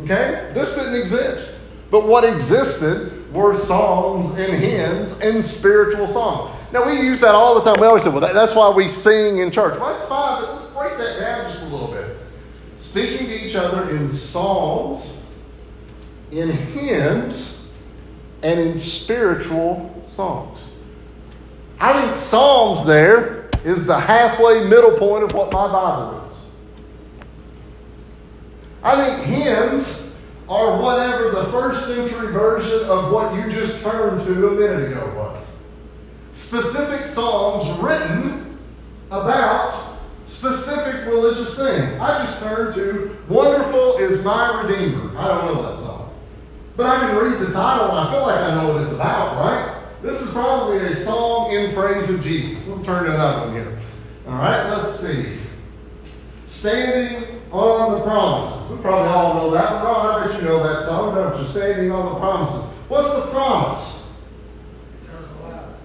[0.03, 0.51] Okay?
[0.53, 1.61] This didn't exist.
[1.89, 6.53] But what existed were songs and hymns and spiritual songs.
[6.71, 7.79] Now, we use that all the time.
[7.79, 9.79] We always say, well, that, that's why we sing in church.
[9.79, 12.17] Well, that's fine, but let's break that down just a little bit.
[12.77, 15.17] Speaking to each other in psalms,
[16.31, 17.61] in hymns,
[18.43, 20.67] and in spiritual songs.
[21.79, 26.51] I think Psalms there is the halfway middle point of what my Bible is.
[28.83, 30.11] I think hymns
[30.47, 35.11] are whatever the first century version of what you just turned to a minute ago
[35.15, 35.45] was.
[36.33, 38.57] Specific songs written
[39.11, 41.99] about specific religious things.
[41.99, 45.17] I just turned to Wonderful is My Redeemer.
[45.17, 46.13] I don't know that song.
[46.77, 49.37] But I can read the title and I feel like I know what it's about,
[49.37, 49.76] right?
[50.07, 52.65] This is probably a song in praise of Jesus.
[52.65, 53.77] Let's turn another one here.
[54.25, 55.37] All right, let's see.
[56.47, 58.71] Standing on the promises.
[58.71, 60.05] We probably all know that one.
[60.05, 61.45] I bet you know that song, don't you?
[61.45, 62.61] Standing on the promises.
[62.87, 64.09] What's the promise?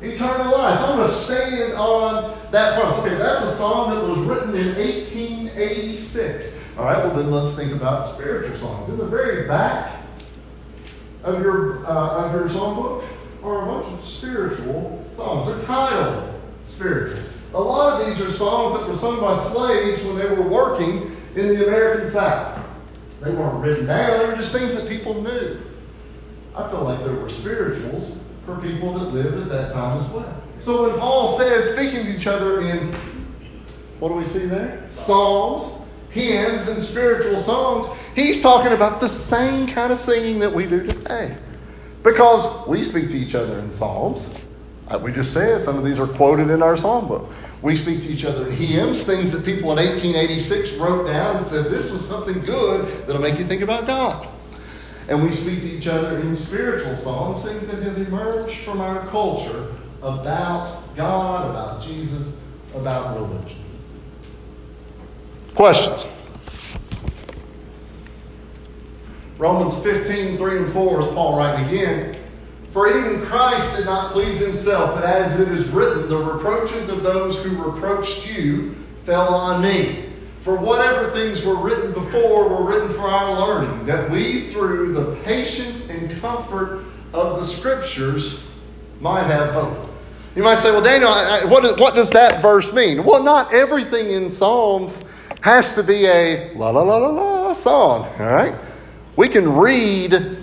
[0.01, 0.79] Eternal life.
[0.79, 2.99] So I'm going to stand on that promise.
[3.01, 6.55] Okay, that's a song that was written in 1886.
[6.79, 8.89] All right, well, then let's think about spiritual songs.
[8.89, 10.01] In the very back
[11.25, 13.05] of your, uh, of your songbook
[13.43, 15.47] are a bunch of spiritual songs.
[15.47, 17.35] They're titled spirituals.
[17.55, 21.17] A lot of these are songs that were sung by slaves when they were working
[21.35, 22.65] in the American South.
[23.21, 25.61] They weren't written down, they were just things that people knew.
[26.55, 30.43] I feel like there were spirituals for people that lived at that time as well.
[30.61, 32.93] So when Paul says, speaking to each other in,
[33.99, 34.87] what do we see there?
[34.91, 35.73] Psalms,
[36.11, 40.87] hymns, and spiritual songs, he's talking about the same kind of singing that we do
[40.87, 41.37] today.
[42.03, 44.27] Because we speak to each other in Psalms.
[44.91, 47.31] Like we just said, some of these are quoted in our psalm book.
[47.63, 51.47] We speak to each other in hymns, things that people in 1886 wrote down and
[51.47, 54.27] said, this was something good that'll make you think about God.
[55.09, 59.07] And we speak to each other in spiritual songs, things that have emerged from our
[59.09, 62.35] culture about God, about Jesus,
[62.75, 63.59] about religion.
[65.55, 66.07] Questions?
[69.43, 72.17] Romans 15, 3 and 4 is Paul writing again.
[72.71, 77.03] For even Christ did not please himself, but as it is written, the reproaches of
[77.03, 80.11] those who reproached you fell on me.
[80.43, 85.17] For whatever things were written before were written for our learning, that we through the
[85.25, 88.47] patience and comfort of the Scriptures
[89.01, 89.91] might have hope.
[90.37, 91.11] You might say, well, Daniel,
[91.51, 93.03] what, what does that verse mean?
[93.03, 95.03] Well, not everything in Psalms
[95.41, 98.55] has to be a la la la la la song, all right?
[99.17, 100.37] We can read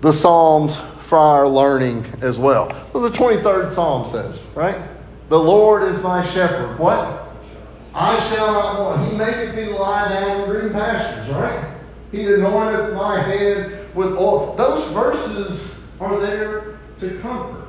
[0.00, 2.70] the Psalms for our learning as well.
[2.92, 4.78] What the 23rd Psalm says, right?
[5.28, 6.78] The Lord is my shepherd.
[6.78, 7.24] What?
[7.94, 9.10] I shall not want.
[9.10, 11.72] He maketh me lie down in green pastures, right?
[12.10, 14.54] He anointeth my head with oil.
[14.56, 17.68] Those verses are there to comfort.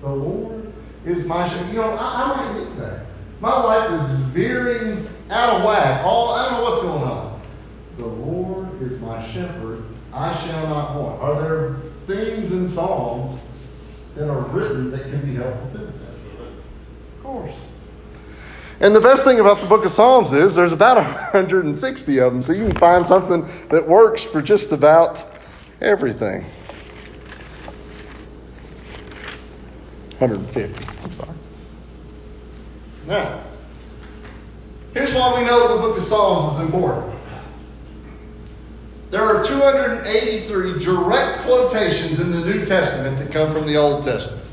[0.00, 0.72] The Lord
[1.04, 1.68] is my shepherd.
[1.68, 3.06] You know, I, I might need that.
[3.40, 6.04] My life is veering out of whack.
[6.04, 7.40] All I don't know what's going on.
[7.98, 9.77] The Lord is my shepherd.
[10.18, 11.22] I shall not want.
[11.22, 11.74] Are there
[12.08, 13.40] things in Psalms
[14.16, 15.94] that are written that can be helpful to us?
[17.16, 17.66] Of course.
[18.80, 22.42] And the best thing about the book of Psalms is there's about 160 of them,
[22.42, 25.24] so you can find something that works for just about
[25.80, 26.42] everything.
[30.18, 31.30] 150, I'm sorry.
[33.06, 33.40] Now,
[34.94, 37.17] here's why we know the book of Psalms is important.
[39.10, 44.44] There are 283 direct quotations in the New Testament that come from the Old Testament.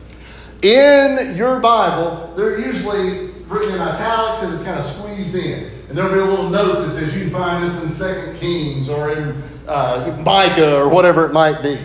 [0.62, 5.72] In your Bible, they're usually written in italics and it's kind of squeezed in.
[5.89, 8.89] And there'll be a little note that says you can find this in Second Kings
[8.89, 11.76] or in uh, Micah or whatever it might be.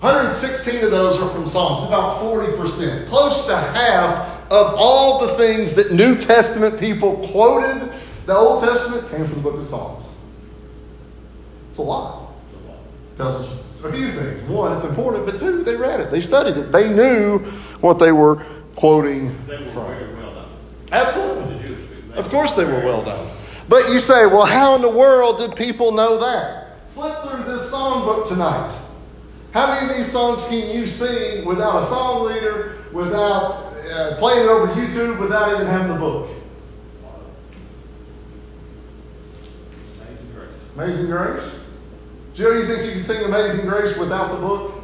[0.00, 3.08] 116 of those are from Psalms, about 40%.
[3.08, 7.92] Close to half of all the things that New Testament people quoted
[8.26, 10.06] the Old Testament came from the book of Psalms.
[11.76, 12.32] It's a lot.
[13.18, 14.48] Tells us a few things.
[14.48, 17.40] One, it's important, but two, they read it, they studied it, they knew
[17.82, 18.36] what they were
[18.76, 19.86] quoting They were from.
[19.88, 20.48] very well done.
[20.90, 21.58] Absolutely.
[21.58, 22.18] The Jewish people.
[22.18, 23.30] Of course they were well done.
[23.68, 26.78] But you say, well, how in the world did people know that?
[26.94, 28.74] Flip through this songbook tonight.
[29.52, 34.44] How many of these songs can you sing without a song leader, without uh, playing
[34.44, 36.30] it over YouTube, without even having the book?
[40.00, 40.48] Amazing grace.
[40.74, 41.60] Amazing Grace?
[42.36, 44.74] Jill, you think you can sing Amazing Grace without the book?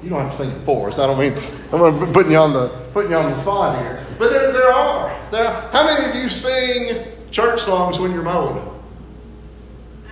[0.00, 1.00] You don't have to sing it for us.
[1.00, 1.32] I don't mean
[1.72, 4.06] I'm putting you on the putting you on the spot here.
[4.16, 5.30] But there, there are.
[5.32, 5.70] There are.
[5.72, 8.64] How many of you sing church songs when you're mowing?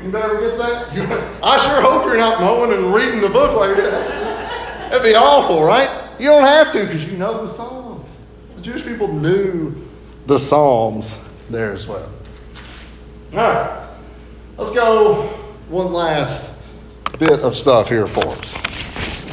[0.03, 0.93] You better get that.
[1.45, 4.09] I sure hope you're not mowing and reading the book like this.
[4.09, 5.88] That'd be awful, right?
[6.19, 8.17] You don't have to because you know the Psalms.
[8.57, 9.87] The Jewish people knew
[10.27, 11.14] the Psalms
[11.49, 12.11] there as well.
[13.33, 13.88] All right.
[14.57, 15.34] Let's go
[15.68, 16.53] one last
[17.18, 18.55] bit of stuff here for us.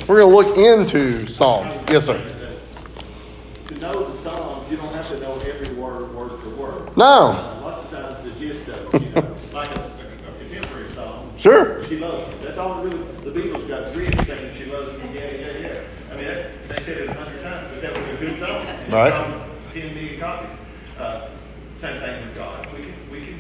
[0.07, 1.79] We're going to look into Psalms.
[1.89, 2.17] Yes, sir.
[3.67, 6.97] To know the Psalms, you don't have to know every word, word for word.
[6.97, 7.05] No.
[7.05, 11.33] A lot of times the gist of it, you know, like a, a contemporary song.
[11.37, 11.83] Sure.
[11.83, 12.45] She loves you.
[12.45, 13.03] That's all it really.
[13.23, 15.81] The Beatles got three singing "She Loves Me." Yeah, yeah, yeah.
[16.11, 18.65] I mean, that, they said it a hundred times, but that was a good song.
[18.91, 19.47] Right.
[19.73, 20.57] Ten million copies.
[20.99, 21.29] Uh,
[21.79, 22.67] same thing with God.
[22.73, 23.39] We can, we can,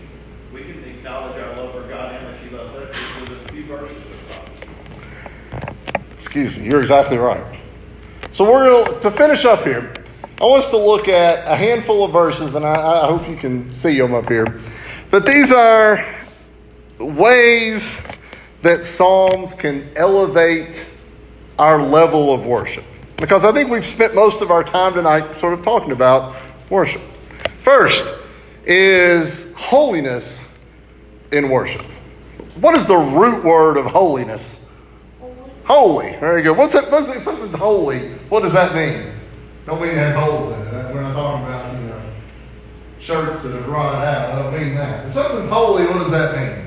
[0.53, 3.97] we can acknowledge our love for God and she loves us with a few verses
[3.97, 5.73] of.
[6.19, 6.65] Excuse me.
[6.65, 7.43] You're exactly right.
[8.29, 9.91] So we're going to, to finish up here.
[10.39, 13.35] I want us to look at a handful of verses, and I, I hope you
[13.35, 14.61] can see them up here.
[15.09, 16.05] But these are
[16.99, 17.83] ways
[18.61, 20.79] that Psalms can elevate
[21.57, 22.85] our level of worship.
[23.17, 26.35] Because I think we've spent most of our time tonight sort of talking about
[26.69, 27.01] worship.
[27.63, 28.13] First
[28.65, 30.40] is holiness
[31.31, 31.85] in worship.
[32.55, 34.59] What is the root word of holiness?
[35.65, 36.17] Holy.
[36.19, 36.57] Very good.
[36.57, 36.91] What's that?
[36.91, 37.23] What's that?
[37.23, 38.09] Something's holy.
[38.29, 39.13] What does that mean?
[39.65, 40.93] Don't mean it has holes in it.
[40.93, 42.01] We're not talking about, you know,
[42.99, 44.31] shirts that have rotted out.
[44.31, 45.07] I don't mean that.
[45.07, 46.65] If something's holy, what does that mean?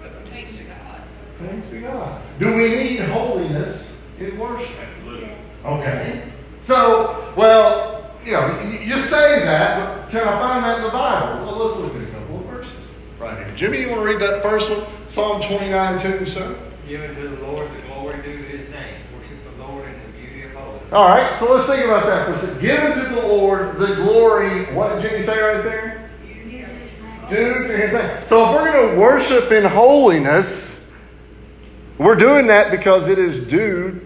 [0.00, 1.02] What pertains to God.
[1.38, 2.22] Thanks to God.
[2.40, 4.76] Do we need holiness in worship?
[4.80, 5.30] Absolutely.
[5.64, 6.32] Okay.
[6.62, 10.90] So, well, you know, you, you say that, but can I find that in the
[10.90, 11.46] Bible?
[11.46, 12.72] Well, let's look at a couple of verses
[13.18, 13.54] right here.
[13.54, 14.84] Jimmy, you want to read that first one?
[15.06, 16.58] Psalm 29 2, sir?
[16.86, 18.94] Give unto the Lord the glory due to his name.
[19.16, 20.92] Worship the Lord in the beauty of holiness.
[20.92, 22.60] All right, so let's think about that for a second.
[22.60, 24.64] Give unto the Lord the glory.
[24.74, 26.10] What did Jimmy say right there?
[27.28, 28.26] Due to his name.
[28.26, 30.82] So if we're going to worship in holiness,
[31.98, 34.00] we're doing that because it is due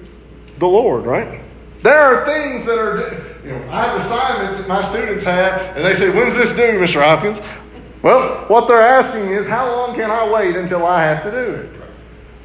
[0.59, 1.41] the Lord, right?
[1.83, 2.99] There are things that are,
[3.45, 6.79] you know, I have assignments that my students have, and they say, "When's this due,
[6.79, 7.01] Mr.
[7.01, 7.41] Hopkins?"
[8.03, 11.55] Well, what they're asking is, how long can I wait until I have to do
[11.55, 11.71] it?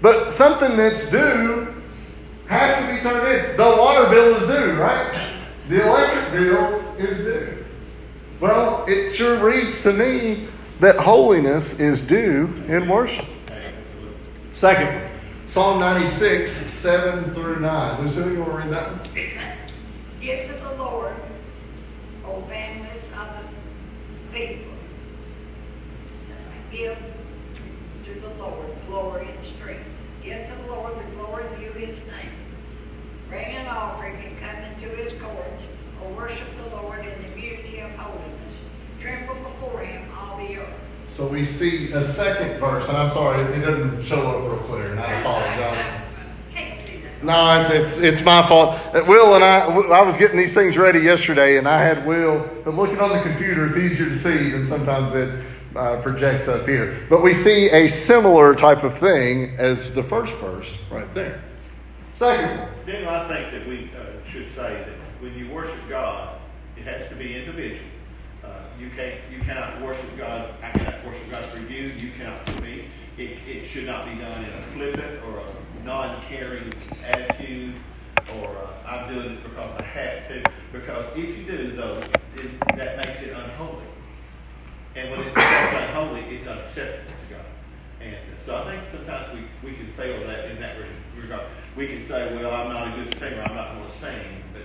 [0.02, 1.74] But something that's due
[2.46, 3.58] has to be turned in.
[3.58, 5.36] The water bill is due, right?
[5.68, 7.66] The electric bill is due.
[8.40, 10.48] Well, it sure reads to me
[10.80, 13.26] that holiness is due in worship.
[14.54, 15.10] Second,
[15.48, 18.02] Psalm 96, 7 through 9.
[18.02, 19.02] Lucy, you want to read that one?
[20.22, 21.16] Give to the Lord,
[22.26, 24.77] O families of the people.
[26.78, 26.96] Give
[28.06, 29.90] to the Lord glory and strength.
[30.24, 32.30] Give to the Lord the glory due his name.
[33.28, 35.64] Bring an offering and come into his courts.
[36.04, 38.52] or worship the Lord in the beauty of holiness.
[39.00, 40.70] Tremble before him, all the earth.
[41.08, 44.92] So we see a second verse, and I'm sorry, it doesn't show up real clear,
[44.92, 46.04] and I apologize.
[47.24, 48.80] No, it's, it's, it's my fault.
[48.94, 52.48] Uh, Will and I, I was getting these things ready yesterday, and I had Will,
[52.64, 55.44] but looking on the computer, it's easier to see than sometimes it
[55.78, 57.06] uh, projects up here.
[57.10, 61.42] But we see a similar type of thing as the first verse right there.
[62.14, 62.70] Second.
[62.86, 66.40] Then I think that we uh, should say that when you worship God,
[66.76, 67.86] it has to be individual.
[68.44, 68.50] Uh,
[68.80, 70.54] you can't, you cannot worship God.
[70.64, 71.92] I cannot worship God for you.
[71.98, 72.86] You cannot for me.
[73.18, 76.72] It, it should not be done in a flippant or a non-caring
[77.04, 77.76] attitude,
[78.36, 80.52] or uh, I'm doing this because I have to.
[80.72, 82.04] Because if you do those,
[82.76, 83.84] that makes it unholy.
[84.98, 87.46] And when it's unholy, it's unacceptable to God.
[88.02, 90.76] And so I think sometimes we, we can fail that in that
[91.16, 91.46] regard.
[91.76, 94.64] We can say, well, I'm not a good singer, I'm not going to sing, but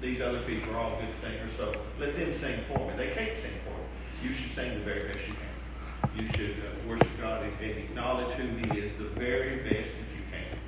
[0.00, 2.94] these other people are all good singers, so let them sing for me.
[2.96, 4.28] They can't sing for me.
[4.28, 6.16] You should sing the very best you can.
[6.16, 10.08] You should uh, worship God and, and acknowledge who He is the very best that
[10.14, 10.58] you can.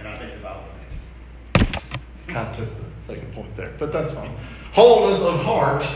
[0.00, 0.64] And I think the Bible
[2.26, 4.36] kind of took the second point there, but that's fine.
[4.72, 5.88] Wholeness of heart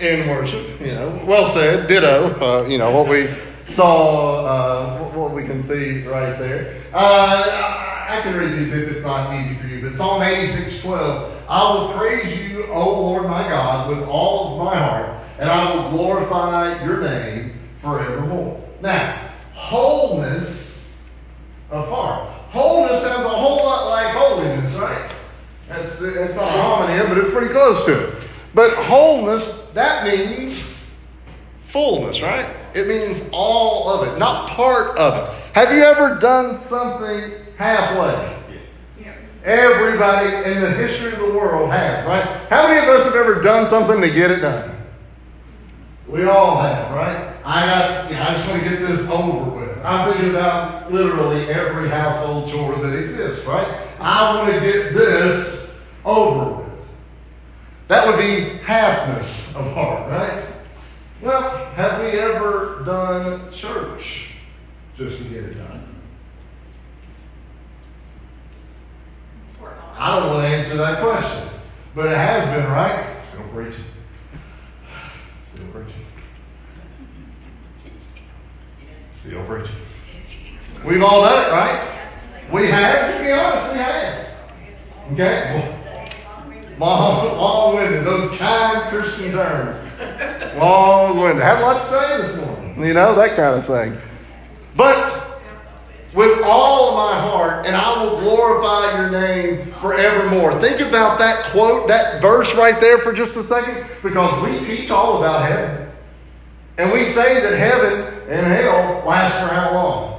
[0.00, 3.28] in worship, you know, well said, ditto, uh, you know, what we
[3.70, 6.74] saw, uh, what- we can see right there.
[6.92, 10.80] Uh, I I can read these if it's not easy for you, but Psalm 86,
[10.82, 15.48] 12, I will praise you, O Lord my God, with all of my heart, and
[15.50, 18.62] I will glorify your name forevermore.
[18.82, 19.16] Now,
[19.54, 20.84] wholeness
[21.70, 22.30] of heart.
[22.50, 25.10] Wholeness sounds a whole lot like holiness, right?
[25.68, 28.23] That's, that's not a homonym, but it's pretty close to it.
[28.54, 30.64] But wholeness, that means
[31.60, 32.48] fullness, right?
[32.74, 35.34] It means all of it, not part of it.
[35.54, 38.32] Have you ever done something halfway?
[39.44, 42.24] Everybody in the history of the world has, right?
[42.48, 44.74] How many of us have ever done something to get it done?
[46.08, 47.36] We all have, right?
[47.44, 49.84] I got, you know, I just want to get this over with.
[49.84, 53.86] I'm thinking about literally every household chore that exists, right?
[54.00, 55.70] I want to get this
[56.06, 56.63] over with.
[57.94, 60.44] That would be halfness of heart, right?
[61.22, 64.30] Well, have we ever done church
[64.98, 65.94] just to get it done?
[69.96, 71.48] I don't want to answer that question,
[71.94, 73.22] but it has been, right?
[73.30, 73.84] Still preaching.
[75.54, 76.06] Still preaching.
[79.14, 79.76] Still preaching.
[80.84, 82.50] We've all done it, right?
[82.52, 84.28] We have, to be honest, we have.
[85.12, 85.83] Okay?
[86.78, 89.76] Long, long-winded, those kind Christian terms.
[90.56, 91.42] Long-winded.
[91.42, 92.84] Have a lot to say this morning.
[92.84, 93.96] You know, that kind of thing.
[94.76, 95.22] But
[96.14, 100.60] with all of my heart, and I will glorify your name forevermore.
[100.60, 104.90] Think about that quote, that verse right there for just a second, because we teach
[104.90, 105.90] all about heaven.
[106.76, 110.10] And we say that heaven and hell last for how long?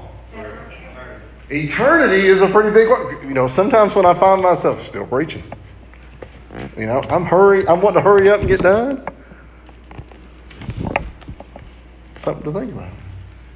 [1.50, 3.22] Eternity is a pretty big word.
[3.24, 5.44] You know, sometimes when I find myself still preaching,
[6.78, 9.06] you know, I'm hurry, I'm wanting to hurry up and get done.
[12.22, 12.92] Something to think about.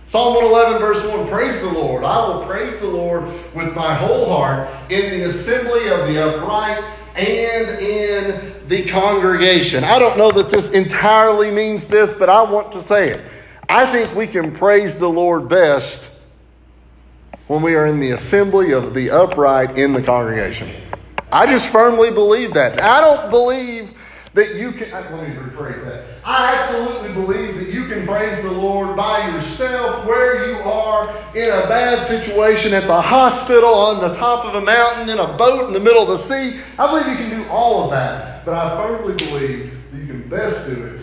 [0.08, 2.04] Psalm 111, verse 1 Praise the Lord.
[2.04, 6.84] I will praise the Lord with my whole heart in the assembly of the upright
[7.16, 9.84] and in the congregation.
[9.84, 13.22] I don't know that this entirely means this, but I want to say it.
[13.68, 16.10] I think we can praise the Lord best
[17.48, 20.72] when we are in the assembly of the upright in the congregation.
[21.32, 22.82] I just firmly believe that.
[22.82, 23.94] I don't believe
[24.34, 26.06] that you can, uh, let me rephrase that.
[26.24, 31.50] I absolutely believe that you can praise the Lord by yourself where you are in
[31.50, 35.68] a bad situation at the hospital, on the top of a mountain, in a boat
[35.68, 36.60] in the middle of the sea.
[36.78, 38.46] I believe you can do all of that.
[38.46, 41.02] But I firmly believe that you can best do it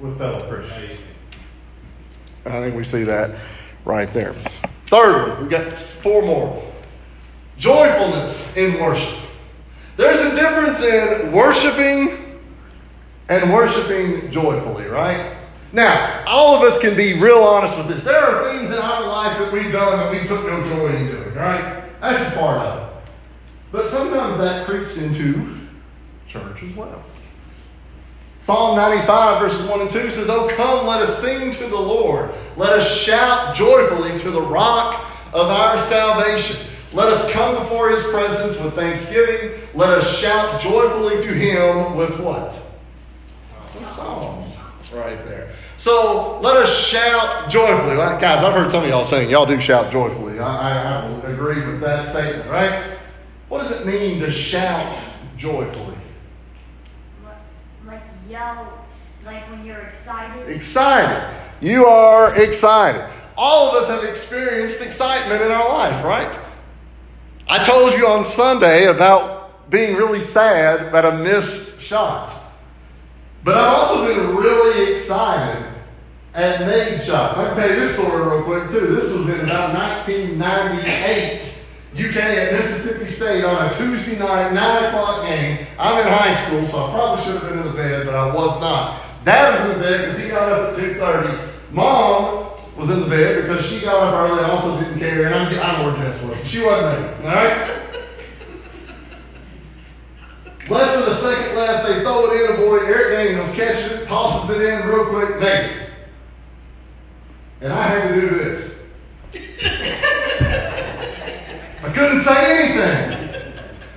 [0.00, 0.98] with fellow Christians.
[2.46, 3.38] I think we see that
[3.84, 4.32] right there.
[4.86, 6.64] Thirdly, we got four more.
[7.58, 9.18] Joyfulness in worship.
[10.00, 12.40] There's a difference in worshiping
[13.28, 15.36] and worshiping joyfully, right?
[15.74, 18.02] Now, all of us can be real honest with this.
[18.02, 21.08] There are things in our life that we've done that we took no joy in
[21.08, 21.84] doing, right?
[22.00, 23.12] That's part of it.
[23.72, 25.58] But sometimes that creeps into
[26.26, 27.04] church as well.
[28.44, 32.30] Psalm 95, verses 1 and 2 says, Oh, come, let us sing to the Lord.
[32.56, 36.56] Let us shout joyfully to the rock of our salvation.
[36.92, 39.60] Let us come before his presence with thanksgiving.
[39.74, 42.52] Let us shout joyfully to him with what?
[43.78, 44.58] With psalms.
[44.92, 45.52] Right there.
[45.76, 47.94] So let us shout joyfully.
[47.94, 50.40] Guys, I've heard some of y'all saying y'all do shout joyfully.
[50.40, 52.98] I, I, I agree with that statement, right?
[53.48, 54.98] What does it mean to shout
[55.36, 55.96] joyfully?
[57.86, 58.84] Like yell,
[59.24, 60.48] like when you're excited.
[60.48, 61.36] Excited.
[61.60, 63.08] You are excited.
[63.36, 66.38] All of us have experienced excitement in our life, right?
[67.52, 72.32] I told you on Sunday about being really sad about a missed shot.
[73.42, 75.66] But I've also been really excited
[76.32, 77.36] at made shots.
[77.36, 78.94] I can tell you this story real quick, too.
[78.94, 81.42] This was in about 1998.
[81.92, 85.66] UK at Mississippi State on a Tuesday night, 9 o'clock game.
[85.76, 88.32] I'm in high school, so I probably should have been in the bed, but I
[88.32, 89.02] was not.
[89.24, 91.48] Dad was in the bed because he got up at 2.30.
[91.72, 92.49] Mom
[92.80, 95.48] was in the bed because she got up early and also didn't care, and I'm,
[95.48, 96.38] I know where Jess was.
[96.50, 97.76] She wasn't there, all right?
[100.70, 102.54] Less than a second left, they throw it in.
[102.54, 105.88] A boy, Eric Daniels catches it, tosses it in real quick, naked.
[107.60, 108.76] And I had to do this.
[111.82, 113.52] I couldn't say anything.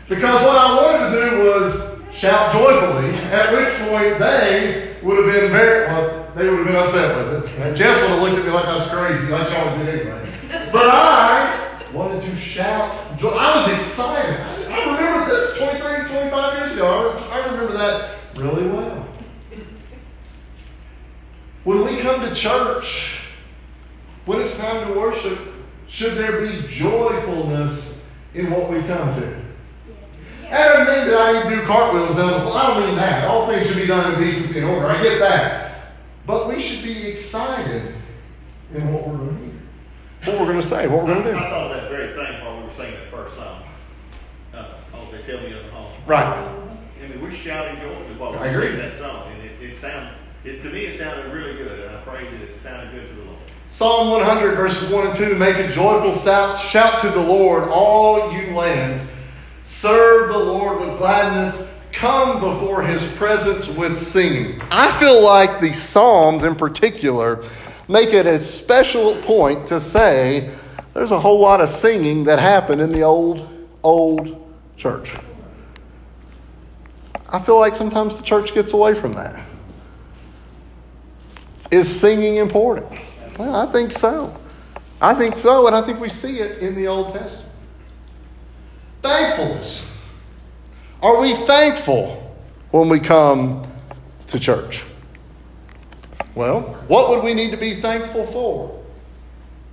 [0.10, 1.72] Because what I wanted to do was
[2.14, 6.76] shout joyfully, at which point they would have been very, well, they would have been
[6.76, 7.60] upset with it.
[7.60, 10.02] And Jess would have looked at me like I was crazy, like she always did
[10.02, 10.30] anyway.
[10.72, 13.30] But I wanted to shout joy.
[13.30, 14.40] I was excited.
[14.40, 17.18] I, I remember this 23, 25 years ago.
[17.30, 19.08] I, I remember that really well.
[21.64, 23.20] When we come to church,
[24.26, 25.40] when it's time to worship,
[25.88, 27.94] should there be joyfulness
[28.34, 29.44] in what we come to?
[30.50, 32.58] That doesn't mean that I need to do cartwheels down the floor.
[32.58, 33.28] I don't mean that.
[33.28, 34.88] All things should be done in decency and order.
[34.88, 35.73] I get that.
[36.26, 37.96] But we should be excited
[38.74, 39.54] in what we're going to hear.
[40.34, 41.38] What we're going to say, what we're going to do.
[41.38, 43.64] I thought of that very thing while we were singing the first song.
[44.54, 45.92] Uh, oh, they tell me at home.
[46.08, 46.24] Right.
[46.24, 48.68] I mean, we're shouting joyfully while we I were agree.
[48.68, 50.14] singing that song, and it, it sounded,
[50.46, 53.16] it, to me, it sounded really good, and I pray that it sounded good to
[53.16, 53.40] the Lord.
[53.70, 58.32] Psalm 100, verses 1 and 2 Make a joyful shout, shout to the Lord, all
[58.32, 59.02] you lands.
[59.66, 61.73] Serve the Lord with gladness.
[61.94, 64.62] Come before his presence with singing.
[64.72, 67.46] I feel like the Psalms in particular
[67.88, 70.52] make it a special point to say
[70.94, 73.48] there's a whole lot of singing that happened in the old,
[73.84, 74.44] old
[74.76, 75.16] church.
[77.30, 79.44] I feel like sometimes the church gets away from that.
[81.72, 82.92] Is singing important?
[83.38, 84.36] Well, I think so.
[85.02, 87.54] I think so, and I think we see it in the Old Testament.
[89.02, 89.93] Thankfulness.
[91.04, 92.34] Are we thankful
[92.72, 93.68] when we come
[94.28, 94.86] to church?
[96.34, 98.82] Well, what would we need to be thankful for?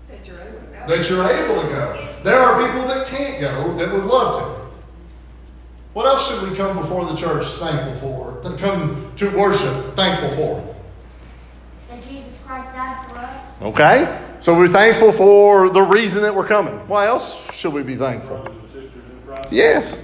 [0.09, 0.87] That you're able to go.
[0.89, 2.09] That you're able to go.
[2.25, 4.67] There are people that can't go that would love to.
[5.93, 8.41] What else should we come before the church thankful for?
[8.43, 10.77] To come to worship thankful for?
[11.91, 13.63] That Jesus Christ died for us.
[13.63, 14.21] Okay?
[14.41, 16.75] So we're thankful for the reason that we're coming.
[16.89, 18.60] Why else should we be thankful?
[19.51, 19.97] Yes.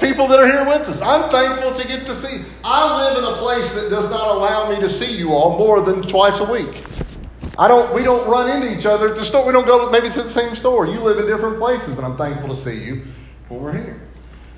[0.00, 1.00] People that are here with us.
[1.00, 2.42] I'm thankful to get to see.
[2.64, 5.80] I live in a place that does not allow me to see you all more
[5.80, 6.82] than twice a week.
[7.58, 9.46] I don't we don't run into each other at the store.
[9.46, 10.86] We don't go maybe to the same store.
[10.86, 13.04] You live in different places, and I'm thankful to see you
[13.48, 14.00] when we're here.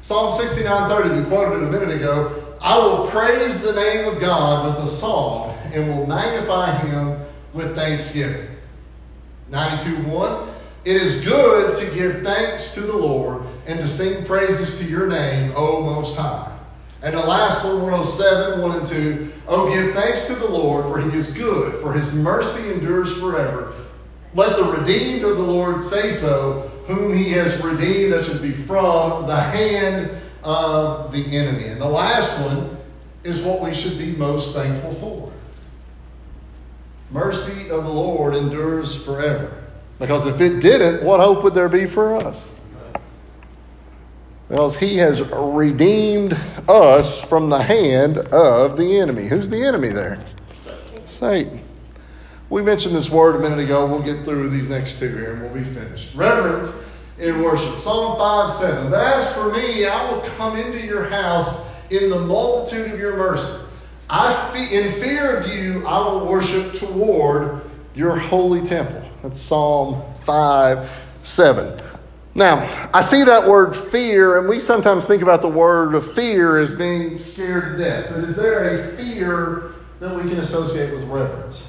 [0.03, 2.57] Psalm 69:30, we quoted it a minute ago.
[2.61, 7.20] I will praise the name of God with a song and will magnify him
[7.53, 8.49] with thanksgiving.
[9.51, 10.49] 92:1
[10.85, 15.06] It is good to give thanks to the Lord and to sing praises to your
[15.06, 16.50] name, O Most High.
[17.02, 19.32] And the last one, 107, 1 and 2.
[19.48, 23.74] Oh, give thanks to the Lord, for he is good, for his mercy endures forever.
[24.34, 28.52] Let the redeemed of the Lord say so, whom he has redeemed, that should be
[28.52, 30.10] from the hand
[30.44, 31.68] of the enemy.
[31.68, 32.78] And the last one
[33.24, 35.32] is what we should be most thankful for.
[37.10, 39.62] Mercy of the Lord endures forever.
[39.98, 42.50] Because if it didn't, what hope would there be for us?
[44.53, 46.36] Because he has redeemed
[46.68, 49.26] us from the hand of the enemy.
[49.26, 50.22] Who's the enemy there?
[51.07, 51.62] Satan.
[52.50, 53.86] We mentioned this word a minute ago.
[53.86, 56.14] We'll get through these next two here and we'll be finished.
[56.14, 56.86] Reverence
[57.18, 57.80] in worship.
[57.80, 58.90] Psalm 5 7.
[58.90, 63.16] But as for me, I will come into your house in the multitude of your
[63.16, 63.59] mercy.
[64.11, 67.62] I fe- in fear of you, I will worship toward
[67.94, 69.03] your holy temple.
[69.22, 70.90] That's Psalm 5
[71.22, 71.82] 7.
[72.35, 76.59] Now, I see that word fear, and we sometimes think about the word of fear
[76.59, 78.07] as being scared to death.
[78.11, 81.68] But is there a fear that we can associate with reverence?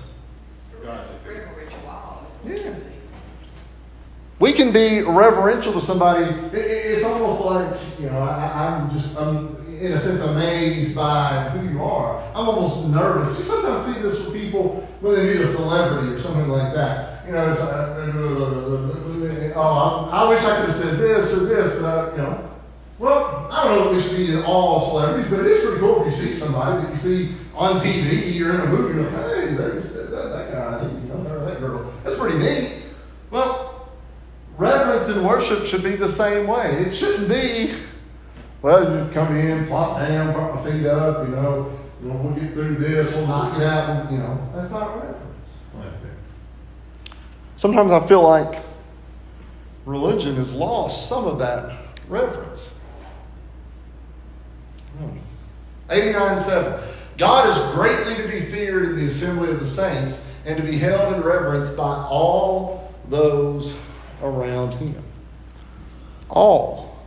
[2.45, 2.76] Yeah.
[4.39, 6.26] We can be reverential to somebody.
[6.26, 10.95] It- it- It's almost like, you know, I, I'm just, I'm in a sense amazed
[10.95, 12.22] by who you are.
[12.36, 13.38] I'm almost nervous.
[13.39, 17.26] You sometimes see this with people when they meet a celebrity or something like that.
[17.26, 17.99] You know, it's, uh,
[19.55, 22.49] oh, I, I wish I could have said this or this, but, I, you know.
[22.99, 25.63] Well, I don't know if we should be in awe of celebrities, but it is
[25.65, 28.99] pretty cool if you see somebody that you see on TV or in a movie,
[28.99, 31.93] you're like, hey, there's that, that, that guy, you know, or that girl.
[32.03, 32.83] That's pretty neat.
[33.29, 33.89] Well,
[34.57, 36.85] reverence and worship should be the same way.
[36.87, 37.75] It shouldn't be,
[38.61, 42.33] well, you come in, plop down, prop my feet up, you know, you know, we'll
[42.33, 44.51] get through this, we'll knock it out, you know.
[44.55, 45.23] That's not reverence.
[47.55, 48.61] Sometimes I feel like
[49.86, 51.77] religion has lost some of that
[52.07, 52.77] reverence.
[54.97, 55.17] Hmm.
[55.89, 56.84] 89 7.
[57.17, 60.77] God is greatly to be feared in the assembly of the saints and to be
[60.77, 63.75] held in reverence by all those
[64.21, 65.01] around him.
[66.29, 66.97] All.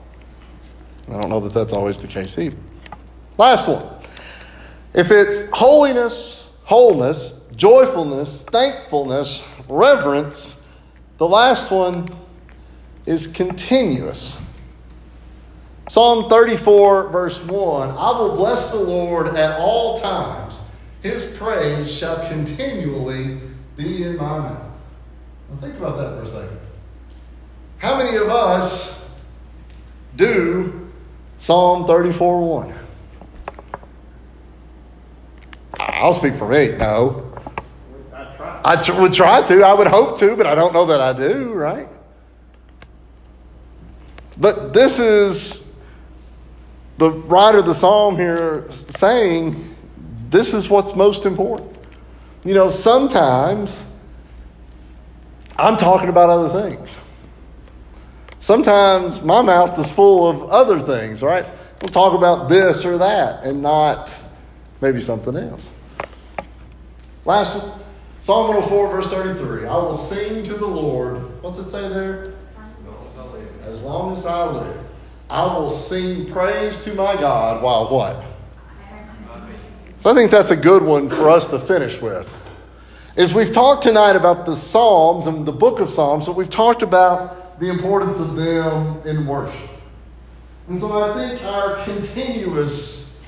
[1.08, 2.56] I don't know that that's always the case either.
[3.38, 3.84] Last one.
[4.94, 10.62] If it's holiness, wholeness, joyfulness, thankfulness, reverence,
[11.18, 12.06] the last one
[13.06, 14.42] is continuous.
[15.88, 20.60] Psalm 34, verse 1 I will bless the Lord at all times.
[21.00, 23.40] His praise shall continually
[23.76, 24.80] be in my mouth.
[25.48, 26.58] Now, think about that for a second.
[27.78, 29.08] How many of us
[30.16, 30.90] do
[31.38, 32.74] Psalm 34, 1?
[35.78, 36.76] I'll speak for me.
[36.76, 37.32] No.
[38.12, 38.60] I try.
[38.64, 39.62] I tr- would try to.
[39.62, 41.88] I would hope to, but I don't know that I do, right?
[44.38, 45.66] But this is
[46.98, 49.74] the writer of the psalm here saying
[50.30, 51.76] this is what's most important.
[52.44, 53.86] You know, sometimes
[55.58, 56.98] I'm talking about other things.
[58.40, 61.46] Sometimes my mouth is full of other things, right?
[61.80, 64.14] We'll talk about this or that and not
[64.80, 65.68] maybe something else.
[67.24, 67.80] Last one
[68.20, 69.66] Psalm 104, verse 33.
[69.66, 71.42] I will sing to the Lord.
[71.42, 72.32] What's it say there?
[73.76, 74.80] As long as I live,
[75.28, 78.24] I will sing praise to my God while what?
[80.00, 82.26] So I think that's a good one for us to finish with.
[83.16, 86.80] Is we've talked tonight about the Psalms and the book of Psalms, but we've talked
[86.80, 89.68] about the importance of them in worship.
[90.68, 93.20] And so I think our continuous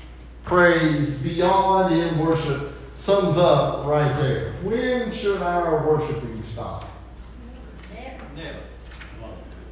[0.45, 4.53] praise beyond in worship sums up right there.
[4.63, 6.88] When should our worshiping stop?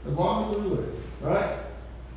[0.07, 1.57] As long as we live, right?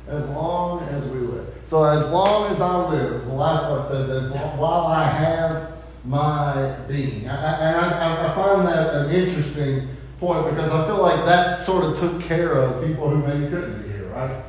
[0.07, 1.47] As long as we live.
[1.69, 5.71] So as long as I live, the last part says, as long, while I have
[6.03, 7.27] my being.
[7.29, 9.87] I, and I, I find that an interesting
[10.19, 13.83] point because I feel like that sort of took care of people who maybe couldn't
[13.83, 14.43] be here, right?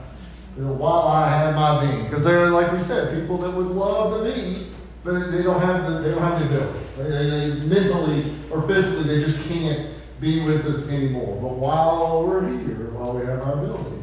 [0.56, 4.18] While I have my being, because there are, like we said, people that would love
[4.18, 4.68] to be,
[5.04, 6.78] but they don't have the they don't have the ability.
[6.96, 9.88] They, they mentally or physically they just can't
[10.22, 11.36] be with us anymore.
[11.42, 14.02] But while we're here, while we have our ability,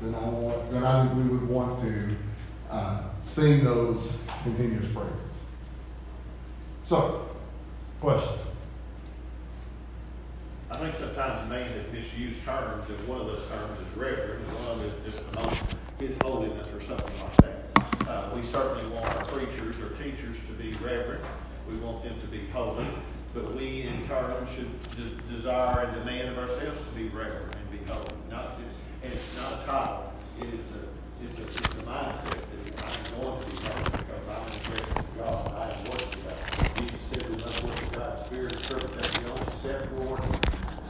[0.00, 2.16] then I want then I we would want to
[2.70, 5.12] uh, sing those continuous praises.
[6.86, 7.28] So,
[8.00, 8.40] questions?
[10.70, 14.54] I think sometimes man has misused terms, and one of those terms is reverend, and
[14.54, 15.66] one of them is just
[16.00, 18.08] his holiness or something like that.
[18.08, 21.22] Uh, we certainly want our preachers or teachers to be reverent.
[21.68, 22.86] We want them to be holy,
[23.34, 27.70] but we in turn should de- desire and demand of ourselves to be reverent and
[27.70, 28.04] be holy.
[28.30, 28.58] Not,
[29.02, 30.12] and it's not a title.
[30.38, 34.28] It is a, it's a, it's a mindset that I'm going to be holy because
[34.28, 35.52] I'm in the presence of God.
[35.56, 36.76] I am worshiping God.
[36.76, 38.92] Jesus said we must worship God spirit and truth.
[38.92, 39.22] The
[40.02, 40.38] only.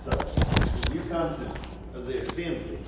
[0.05, 1.37] So when you come
[1.95, 2.79] to the assembly,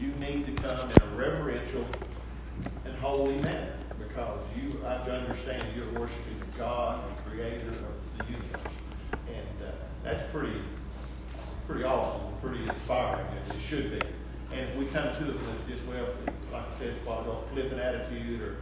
[0.00, 1.84] you need to come in a reverential
[2.84, 8.32] and holy manner because you have to understand you're worshiping God, the creator of the
[8.32, 8.71] universe.
[10.04, 10.60] That's pretty,
[11.66, 14.06] pretty awesome, pretty inspiring, and it should be.
[14.52, 16.06] And if we come to it with just, well,
[16.52, 18.56] like I said, while ago, flippant attitude or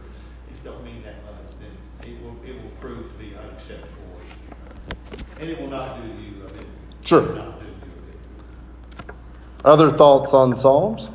[0.51, 3.89] just don't mean that much, then it will, it will prove to be unacceptable.
[5.39, 6.67] And it will not do you a bit.
[7.03, 7.21] Sure.
[7.21, 7.51] Do you a
[9.05, 9.15] bit.
[9.65, 11.09] Other thoughts on Psalms?